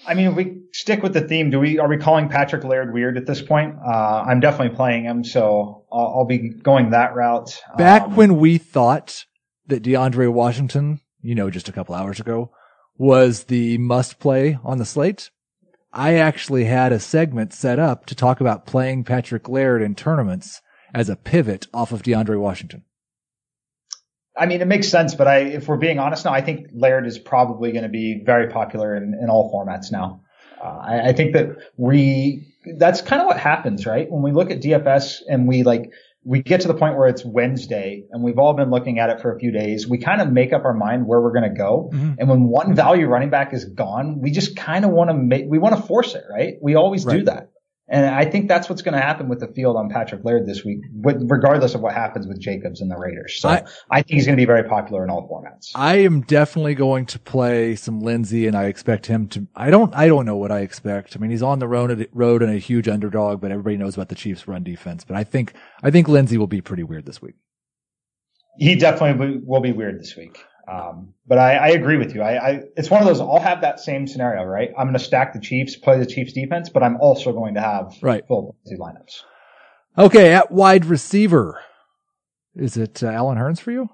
I 0.06 0.14
mean, 0.14 0.28
if 0.28 0.36
we 0.36 0.62
stick 0.72 1.02
with 1.02 1.12
the 1.14 1.20
theme, 1.20 1.50
do 1.50 1.58
we 1.58 1.78
are 1.78 1.88
we 1.88 1.96
calling 1.96 2.28
Patrick 2.28 2.64
Laird 2.64 2.92
weird 2.92 3.16
at 3.16 3.26
this 3.26 3.42
point? 3.42 3.76
Uh, 3.84 4.24
I'm 4.26 4.40
definitely 4.40 4.76
playing 4.76 5.04
him, 5.04 5.24
so 5.24 5.84
I'll, 5.92 6.18
I'll 6.18 6.24
be 6.24 6.50
going 6.50 6.90
that 6.90 7.14
route. 7.14 7.60
Back 7.76 8.02
Um, 8.02 8.16
when 8.16 8.36
we 8.36 8.58
thought 8.58 9.24
that 9.66 9.82
DeAndre 9.82 10.32
Washington, 10.32 11.00
you 11.22 11.34
know, 11.34 11.50
just 11.50 11.68
a 11.68 11.72
couple 11.72 11.94
hours 11.94 12.20
ago, 12.20 12.50
was 12.96 13.44
the 13.44 13.78
must 13.78 14.18
play 14.18 14.58
on 14.64 14.78
the 14.78 14.84
slate, 14.84 15.30
I 15.92 16.14
actually 16.14 16.64
had 16.64 16.92
a 16.92 17.00
segment 17.00 17.52
set 17.52 17.78
up 17.78 18.06
to 18.06 18.14
talk 18.14 18.40
about 18.40 18.66
playing 18.66 19.04
Patrick 19.04 19.48
Laird 19.48 19.82
in 19.82 19.94
tournaments 19.94 20.60
as 20.94 21.08
a 21.08 21.16
pivot 21.16 21.66
off 21.74 21.92
of 21.92 22.02
DeAndre 22.02 22.38
Washington. 22.38 22.84
I 24.38 24.46
mean, 24.46 24.60
it 24.60 24.66
makes 24.66 24.88
sense, 24.88 25.14
but 25.14 25.26
I, 25.26 25.38
if 25.38 25.66
we're 25.68 25.78
being 25.78 25.98
honest 25.98 26.24
now, 26.24 26.32
I 26.32 26.42
think 26.42 26.68
Laird 26.74 27.06
is 27.06 27.18
probably 27.18 27.72
going 27.72 27.84
to 27.84 27.88
be 27.88 28.22
very 28.24 28.48
popular 28.48 28.94
in, 28.94 29.14
in 29.20 29.30
all 29.30 29.52
formats 29.52 29.90
now. 29.90 30.22
Uh, 30.62 30.66
I, 30.66 31.08
I 31.08 31.12
think 31.12 31.32
that 31.34 31.56
we, 31.76 32.54
that's 32.76 33.00
kind 33.00 33.22
of 33.22 33.26
what 33.26 33.38
happens, 33.38 33.86
right? 33.86 34.10
When 34.10 34.22
we 34.22 34.32
look 34.32 34.50
at 34.50 34.60
DFS 34.60 35.22
and 35.28 35.48
we 35.48 35.62
like, 35.62 35.90
we 36.24 36.42
get 36.42 36.62
to 36.62 36.68
the 36.68 36.74
point 36.74 36.96
where 36.96 37.06
it's 37.06 37.24
Wednesday 37.24 38.04
and 38.10 38.22
we've 38.22 38.38
all 38.38 38.52
been 38.52 38.68
looking 38.68 38.98
at 38.98 39.10
it 39.10 39.20
for 39.20 39.34
a 39.34 39.38
few 39.38 39.52
days. 39.52 39.86
We 39.86 39.98
kind 39.98 40.20
of 40.20 40.30
make 40.32 40.52
up 40.52 40.64
our 40.64 40.74
mind 40.74 41.06
where 41.06 41.20
we're 41.20 41.32
going 41.32 41.48
to 41.48 41.56
go. 41.56 41.90
And 42.18 42.28
when 42.28 42.44
one 42.44 42.74
value 42.74 43.06
running 43.06 43.30
back 43.30 43.54
is 43.54 43.64
gone, 43.64 44.20
we 44.20 44.32
just 44.32 44.56
kind 44.56 44.84
of 44.84 44.90
want 44.90 45.08
to 45.10 45.14
make, 45.14 45.44
we 45.46 45.58
want 45.58 45.76
to 45.76 45.82
force 45.82 46.14
it, 46.14 46.24
right? 46.28 46.54
We 46.60 46.74
always 46.74 47.04
do 47.04 47.24
that. 47.24 47.50
And 47.88 48.04
I 48.06 48.24
think 48.24 48.48
that's 48.48 48.68
what's 48.68 48.82
going 48.82 48.94
to 48.94 49.00
happen 49.00 49.28
with 49.28 49.38
the 49.38 49.46
field 49.46 49.76
on 49.76 49.88
Patrick 49.88 50.24
Laird 50.24 50.44
this 50.44 50.64
week, 50.64 50.80
regardless 51.04 51.76
of 51.76 51.82
what 51.82 51.94
happens 51.94 52.26
with 52.26 52.40
Jacobs 52.40 52.80
and 52.80 52.90
the 52.90 52.96
Raiders. 52.96 53.40
So 53.40 53.48
I- 53.48 53.62
I, 53.90 54.02
think 54.02 54.16
he's 54.16 54.26
going 54.26 54.36
to 54.36 54.40
be 54.40 54.44
very 54.44 54.64
popular 54.64 55.04
in 55.04 55.10
all 55.10 55.28
formats. 55.28 55.70
I 55.76 55.98
am 55.98 56.22
definitely 56.22 56.74
going 56.74 57.06
to 57.06 57.18
play 57.20 57.76
some 57.76 58.00
Lindsay 58.00 58.48
and 58.48 58.56
I 58.56 58.64
expect 58.64 59.06
him 59.06 59.28
to, 59.28 59.46
I 59.54 59.70
don't, 59.70 59.94
I 59.94 60.08
don't 60.08 60.26
know 60.26 60.36
what 60.36 60.50
I 60.50 60.60
expect. 60.60 61.16
I 61.16 61.20
mean, 61.20 61.30
he's 61.30 61.42
on 61.44 61.60
the 61.60 61.68
road, 61.68 62.08
road 62.12 62.42
and 62.42 62.52
a 62.52 62.58
huge 62.58 62.88
underdog, 62.88 63.40
but 63.40 63.52
everybody 63.52 63.76
knows 63.76 63.94
about 63.94 64.08
the 64.08 64.16
Chiefs 64.16 64.48
run 64.48 64.64
defense. 64.64 65.04
But 65.04 65.16
I 65.16 65.22
think, 65.22 65.52
I 65.82 65.92
think 65.92 66.08
Lindsay 66.08 66.38
will 66.38 66.48
be 66.48 66.60
pretty 66.60 66.82
weird 66.82 67.06
this 67.06 67.22
week. 67.22 67.36
he 68.58 68.74
definitely 68.74 69.26
will- 69.26 69.40
will 69.44 69.60
be 69.60 69.72
weird 69.72 70.00
this 70.00 70.16
week. 70.16 70.38
Um, 70.68 71.14
but 71.26 71.38
I, 71.38 71.54
I 71.54 71.68
agree 71.68 71.96
with 71.96 72.14
you. 72.14 72.22
I, 72.22 72.48
I, 72.50 72.60
it's 72.76 72.90
one 72.90 73.00
of 73.00 73.06
those, 73.06 73.20
I'll 73.20 73.38
have 73.38 73.60
that 73.60 73.78
same 73.78 74.06
scenario, 74.08 74.42
right? 74.44 74.70
I'm 74.76 74.86
going 74.86 74.98
to 74.98 75.04
stack 75.04 75.32
the 75.32 75.40
Chiefs, 75.40 75.76
play 75.76 75.98
the 75.98 76.06
Chiefs 76.06 76.32
defense, 76.32 76.70
but 76.70 76.82
I'm 76.82 76.96
also 76.96 77.32
going 77.32 77.54
to 77.54 77.60
have 77.60 77.94
Right. 78.02 78.26
full 78.26 78.56
lineups. 78.68 79.22
Okay. 79.96 80.32
At 80.32 80.50
wide 80.50 80.84
receiver, 80.84 81.60
is 82.56 82.76
it 82.76 83.02
uh, 83.02 83.08
Allen 83.08 83.38
Hurns 83.38 83.60
for 83.60 83.70
you? 83.70 83.88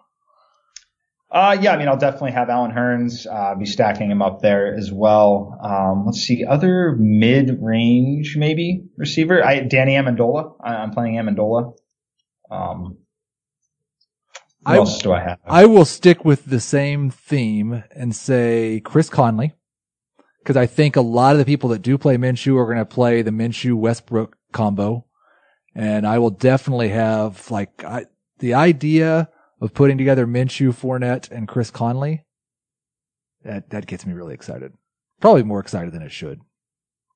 Uh, 1.30 1.56
yeah, 1.60 1.72
I 1.72 1.78
mean, 1.78 1.88
I'll 1.88 1.96
definitely 1.96 2.32
have 2.32 2.50
Allen 2.50 2.72
Hurns, 2.72 3.26
uh, 3.26 3.54
be 3.54 3.64
stacking 3.64 4.10
him 4.10 4.20
up 4.20 4.40
there 4.42 4.74
as 4.74 4.92
well. 4.92 5.58
Um, 5.62 6.04
let's 6.04 6.18
see, 6.18 6.44
other 6.44 6.94
mid-range 6.98 8.36
maybe 8.36 8.84
receiver. 8.98 9.42
I, 9.44 9.60
Danny 9.60 9.94
Amendola. 9.94 10.56
I, 10.62 10.74
I'm 10.76 10.90
playing 10.90 11.14
Amendola. 11.14 11.74
Um, 12.50 12.98
what 14.62 14.72
I- 14.74 14.76
else 14.76 14.98
do 15.02 15.12
I 15.12 15.20
have? 15.20 15.38
I 15.44 15.66
will 15.66 15.84
stick 15.84 16.24
with 16.24 16.46
the 16.46 16.60
same 16.60 17.10
theme 17.10 17.84
and 17.94 18.14
say 18.14 18.80
Chris 18.84 19.08
Conley. 19.08 19.54
Cause 20.44 20.56
I 20.56 20.66
think 20.66 20.96
a 20.96 21.02
lot 21.02 21.34
of 21.34 21.38
the 21.38 21.44
people 21.44 21.68
that 21.70 21.82
do 21.82 21.96
play 21.96 22.16
Minshew 22.16 22.56
are 22.56 22.64
going 22.64 22.78
to 22.78 22.84
play 22.84 23.22
the 23.22 23.30
Minshew 23.30 23.74
Westbrook 23.76 24.36
combo. 24.52 25.06
And 25.72 26.04
I 26.04 26.18
will 26.18 26.30
definitely 26.30 26.88
have 26.88 27.48
like 27.48 27.84
I, 27.84 28.06
the 28.40 28.54
idea 28.54 29.28
of 29.60 29.72
putting 29.72 29.98
together 29.98 30.26
Minshew, 30.26 30.70
Fournette, 30.74 31.30
and 31.30 31.46
Chris 31.46 31.70
Conley. 31.70 32.24
That, 33.44 33.70
that 33.70 33.86
gets 33.86 34.04
me 34.04 34.14
really 34.14 34.34
excited. 34.34 34.72
Probably 35.20 35.44
more 35.44 35.60
excited 35.60 35.92
than 35.92 36.02
it 36.02 36.10
should. 36.10 36.40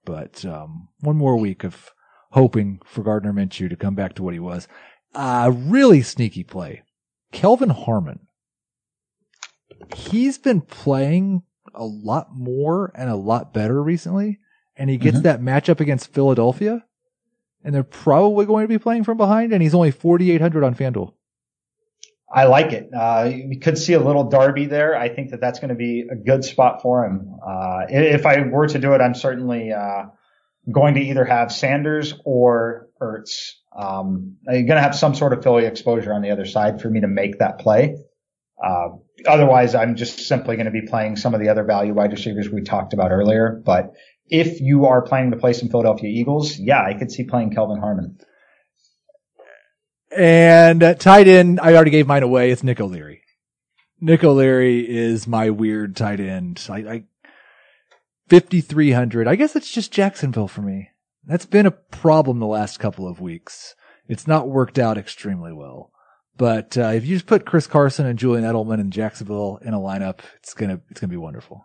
But, 0.05 0.45
um, 0.45 0.89
one 1.01 1.17
more 1.17 1.37
week 1.37 1.65
of 1.65 1.91
hoping 2.31 2.81
for 2.85 3.03
Gardner 3.03 3.33
Minshew 3.33 3.69
to 3.69 3.77
come 3.77 3.97
back 3.97 4.15
to 4.15 4.23
what 4.23 4.35
he 4.35 4.41
was. 4.41 4.69
Uh, 5.15 5.51
really 5.53 6.03
sneaky 6.03 6.45
play. 6.45 6.83
Kelvin 7.33 7.71
Harmon. 7.71 8.21
He's 9.95 10.39
been 10.39 10.61
playing 10.61 11.43
a 11.75 11.85
lot 11.85 12.29
more 12.33 12.93
and 12.95 13.11
a 13.11 13.17
lot 13.17 13.53
better 13.53 13.83
recently, 13.83 14.39
and 14.77 14.89
he 14.89 14.97
gets 14.97 15.19
Mhm. 15.19 15.23
that 15.23 15.41
matchup 15.41 15.81
against 15.81 16.13
Philadelphia, 16.13 16.85
and 17.65 17.75
they're 17.75 17.83
probably 17.83 18.47
going 18.47 18.65
to 18.65 18.69
be 18.69 18.79
playing 18.79 19.05
from 19.05 19.17
behind, 19.17 19.53
and 19.53 19.63
he's 19.63 19.75
only 19.75 19.91
4,800 19.91 20.65
on 20.65 20.75
FanDuel. 20.75 21.13
I 22.33 22.45
like 22.47 22.73
it. 22.73 22.91
Uh, 22.93 23.31
we 23.49 23.57
could 23.59 23.79
see 23.79 23.93
a 23.93 24.01
little 24.01 24.25
Darby 24.25 24.67
there. 24.67 24.97
I 24.97 25.09
think 25.09 25.31
that 25.31 25.41
that's 25.41 25.61
going 25.61 25.69
to 25.69 25.77
be 25.77 26.07
a 26.11 26.17
good 26.17 26.45
spot 26.45 26.83
for 26.83 27.05
him. 27.05 27.37
Uh, 27.47 27.87
if 27.89 28.27
I 28.27 28.41
were 28.43 28.67
to 28.67 28.79
do 28.79 28.95
it, 28.95 29.01
I'm 29.01 29.15
certainly, 29.15 29.73
uh, 29.73 30.07
going 30.71 30.95
to 30.95 31.01
either 31.01 31.25
have 31.25 31.53
Sanders 31.53 32.15
or 32.25 32.89
Ertz. 33.01 33.53
Um, 33.77 34.37
I'm 34.49 34.67
going 34.67 34.77
to 34.77 34.81
have 34.81 34.97
some 34.97 35.15
sort 35.15 35.33
of 35.33 35.43
Philly 35.43 35.67
exposure 35.67 36.13
on 36.13 36.23
the 36.23 36.31
other 36.31 36.47
side 36.47 36.81
for 36.81 36.89
me 36.89 37.01
to 37.01 37.09
make 37.09 37.39
that 37.39 37.59
play. 37.59 37.97
Uh, 38.63 38.89
otherwise 39.27 39.75
I'm 39.75 39.97
just 39.97 40.21
simply 40.21 40.57
going 40.57 40.67
to 40.67 40.73
be 40.73 40.87
playing 40.87 41.17
some 41.17 41.35
of 41.35 41.41
the 41.41 41.51
other 41.51 41.65
value 41.65 41.93
wide 41.93 42.13
receivers 42.13 42.49
we 42.49 42.63
talked 42.63 42.95
about 42.95 43.13
earlier. 43.13 43.61
But 43.65 43.93
if 44.29 44.61
you 44.61 44.87
are 44.87 45.03
planning 45.03 45.33
to 45.33 45.37
play 45.37 45.53
some 45.53 45.69
Philadelphia 45.69 46.09
Eagles, 46.09 46.59
yeah, 46.59 46.83
I 46.83 46.95
could 46.95 47.13
see 47.13 47.25
playing 47.25 47.55
Kelvin 47.55 47.79
Harmon. 47.79 48.19
And 50.17 50.83
uh, 50.83 50.95
tight 50.95 51.29
end, 51.29 51.61
I 51.61 51.75
already 51.75 51.91
gave 51.91 52.07
mine 52.07 52.23
away. 52.23 52.51
It's 52.51 52.63
Nick 52.63 52.81
O'Leary. 52.81 53.23
Nick 54.01 54.25
O'Leary 54.25 54.89
is 54.89 55.27
my 55.27 55.51
weird 55.51 55.97
tight 55.97 56.21
end. 56.21 56.67
I, 56.71 56.79
I 56.79 57.05
5,300. 58.29 59.29
I 59.29 59.37
guess 59.37 59.55
it's 59.55 59.71
just 59.71 59.93
Jacksonville 59.93 60.49
for 60.49 60.63
me. 60.63 60.91
That's 61.27 61.47
been 61.47 61.67
a 61.67 61.71
problem 61.71 62.39
the 62.39 62.47
last 62.47 62.79
couple 62.79 63.09
of 63.09 63.21
weeks. 63.21 63.75
It's 64.09 64.27
not 64.27 64.49
worked 64.49 64.79
out 64.79 64.97
extremely 64.97 65.53
well. 65.53 65.91
But 66.39 66.77
uh, 66.77 66.89
if 66.89 67.07
you 67.07 67.17
just 67.17 67.27
put 67.27 67.47
Chris 67.47 67.67
Carson 67.67 68.07
and 68.07 68.19
Julian 68.19 68.45
Edelman 68.45 68.81
and 68.81 68.93
Jacksonville 68.93 69.59
in 69.63 69.75
a 69.75 69.79
lineup, 69.79 70.21
it's 70.37 70.53
gonna 70.55 70.81
it's 70.91 71.01
gonna 71.01 71.11
be 71.11 71.17
wonderful. 71.17 71.65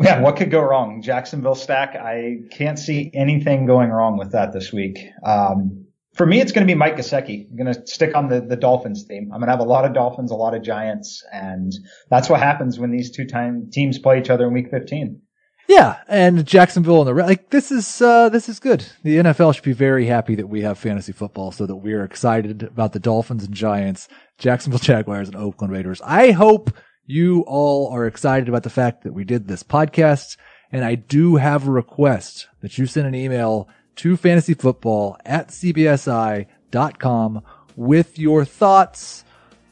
Yeah, 0.00 0.20
what 0.20 0.36
could 0.36 0.50
go 0.50 0.60
wrong? 0.60 1.02
Jacksonville 1.02 1.54
stack. 1.54 1.94
I 1.94 2.38
can't 2.50 2.78
see 2.78 3.10
anything 3.14 3.66
going 3.66 3.90
wrong 3.90 4.18
with 4.18 4.32
that 4.32 4.52
this 4.52 4.72
week. 4.72 4.98
Um, 5.22 5.86
for 6.14 6.26
me, 6.26 6.40
it's 6.40 6.52
going 6.52 6.66
to 6.66 6.70
be 6.70 6.76
Mike 6.76 6.96
Gesicki. 6.96 7.48
I'm 7.50 7.56
going 7.56 7.72
to 7.72 7.86
stick 7.86 8.14
on 8.14 8.28
the, 8.28 8.40
the 8.40 8.56
Dolphins 8.56 9.04
theme. 9.04 9.30
I'm 9.32 9.40
going 9.40 9.48
to 9.48 9.52
have 9.52 9.60
a 9.60 9.64
lot 9.64 9.84
of 9.84 9.94
Dolphins, 9.94 10.30
a 10.30 10.34
lot 10.34 10.54
of 10.54 10.62
Giants, 10.62 11.22
and 11.32 11.72
that's 12.10 12.28
what 12.28 12.40
happens 12.40 12.78
when 12.78 12.90
these 12.90 13.10
two 13.10 13.26
time 13.26 13.70
teams 13.70 13.98
play 13.98 14.18
each 14.18 14.30
other 14.30 14.46
in 14.46 14.52
Week 14.52 14.70
15. 14.70 15.20
Yeah, 15.68 15.98
and 16.08 16.44
Jacksonville 16.44 17.06
and 17.06 17.16
the 17.16 17.22
like. 17.22 17.50
This 17.50 17.70
is 17.70 18.02
uh, 18.02 18.28
this 18.28 18.48
is 18.48 18.58
good. 18.58 18.84
The 19.04 19.18
NFL 19.18 19.54
should 19.54 19.64
be 19.64 19.72
very 19.72 20.06
happy 20.06 20.34
that 20.34 20.48
we 20.48 20.62
have 20.62 20.78
fantasy 20.78 21.12
football, 21.12 21.52
so 21.52 21.66
that 21.66 21.76
we 21.76 21.92
are 21.92 22.04
excited 22.04 22.62
about 22.62 22.92
the 22.92 22.98
Dolphins 22.98 23.44
and 23.44 23.54
Giants, 23.54 24.08
Jacksonville 24.38 24.80
Jaguars, 24.80 25.28
and 25.28 25.36
Oakland 25.36 25.72
Raiders. 25.72 26.00
I 26.04 26.32
hope 26.32 26.70
you 27.06 27.42
all 27.42 27.88
are 27.90 28.06
excited 28.06 28.48
about 28.48 28.64
the 28.64 28.70
fact 28.70 29.04
that 29.04 29.12
we 29.12 29.24
did 29.24 29.46
this 29.46 29.62
podcast, 29.62 30.36
and 30.70 30.84
I 30.84 30.96
do 30.96 31.36
have 31.36 31.66
a 31.66 31.70
request 31.70 32.48
that 32.60 32.76
you 32.76 32.86
send 32.86 33.06
an 33.06 33.14
email 33.14 33.68
to 33.96 34.16
fantasyfootball 34.16 35.16
at 35.24 35.48
cbsi.com 35.48 37.42
with 37.76 38.18
your 38.18 38.44
thoughts, 38.44 39.24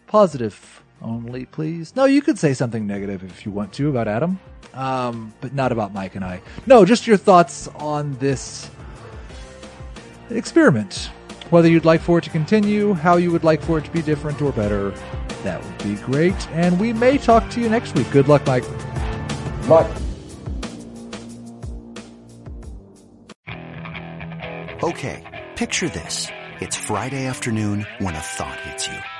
positive 0.07 0.80
only, 1.03 1.47
please. 1.47 1.95
No, 1.97 2.05
you 2.05 2.23
could 2.23 2.39
say 2.39 2.55
something 2.55 2.87
negative 2.87 3.23
if 3.25 3.45
you 3.45 3.53
want 3.53 3.73
to 3.75 3.89
about 3.89 4.09
Adam, 4.09 4.39
um, 4.75 5.33
but 5.41 5.55
not 5.55 5.73
about 5.73 5.93
Mike 5.95 6.15
and 6.15 6.25
I. 6.25 6.41
No, 6.67 6.85
just 6.85 7.07
your 7.07 7.17
thoughts 7.17 7.69
on 7.77 8.17
this 8.19 8.71
experiment. 10.31 11.11
Whether 11.51 11.69
you'd 11.69 11.85
like 11.85 12.01
for 12.01 12.19
it 12.19 12.25
to 12.25 12.31
continue, 12.31 12.93
how 12.95 13.17
you 13.17 13.33
would 13.33 13.43
like 13.43 13.61
for 13.63 13.79
it 13.79 13.85
to 13.85 13.91
be 13.91 14.03
different 14.03 14.41
or 14.41 14.53
better, 14.53 14.91
that 15.43 15.65
would 15.65 15.79
be 15.83 15.97
great. 15.97 16.49
And 16.53 16.79
we 16.79 16.93
may 16.93 17.19
talk 17.19 17.51
to 17.51 17.61
you 17.61 17.69
next 17.69 17.95
week. 17.95 18.11
Good 18.13 18.29
luck, 18.29 18.47
Mike. 18.47 18.65
But 19.69 19.91
Okay, 24.83 25.47
picture 25.57 25.91
this. 25.91 26.29
It's 26.61 26.75
Friday 26.75 27.27
afternoon 27.27 27.87
when 27.99 28.15
a 28.15 28.19
thought 28.19 28.59
hits 28.61 28.89
you. 28.89 29.20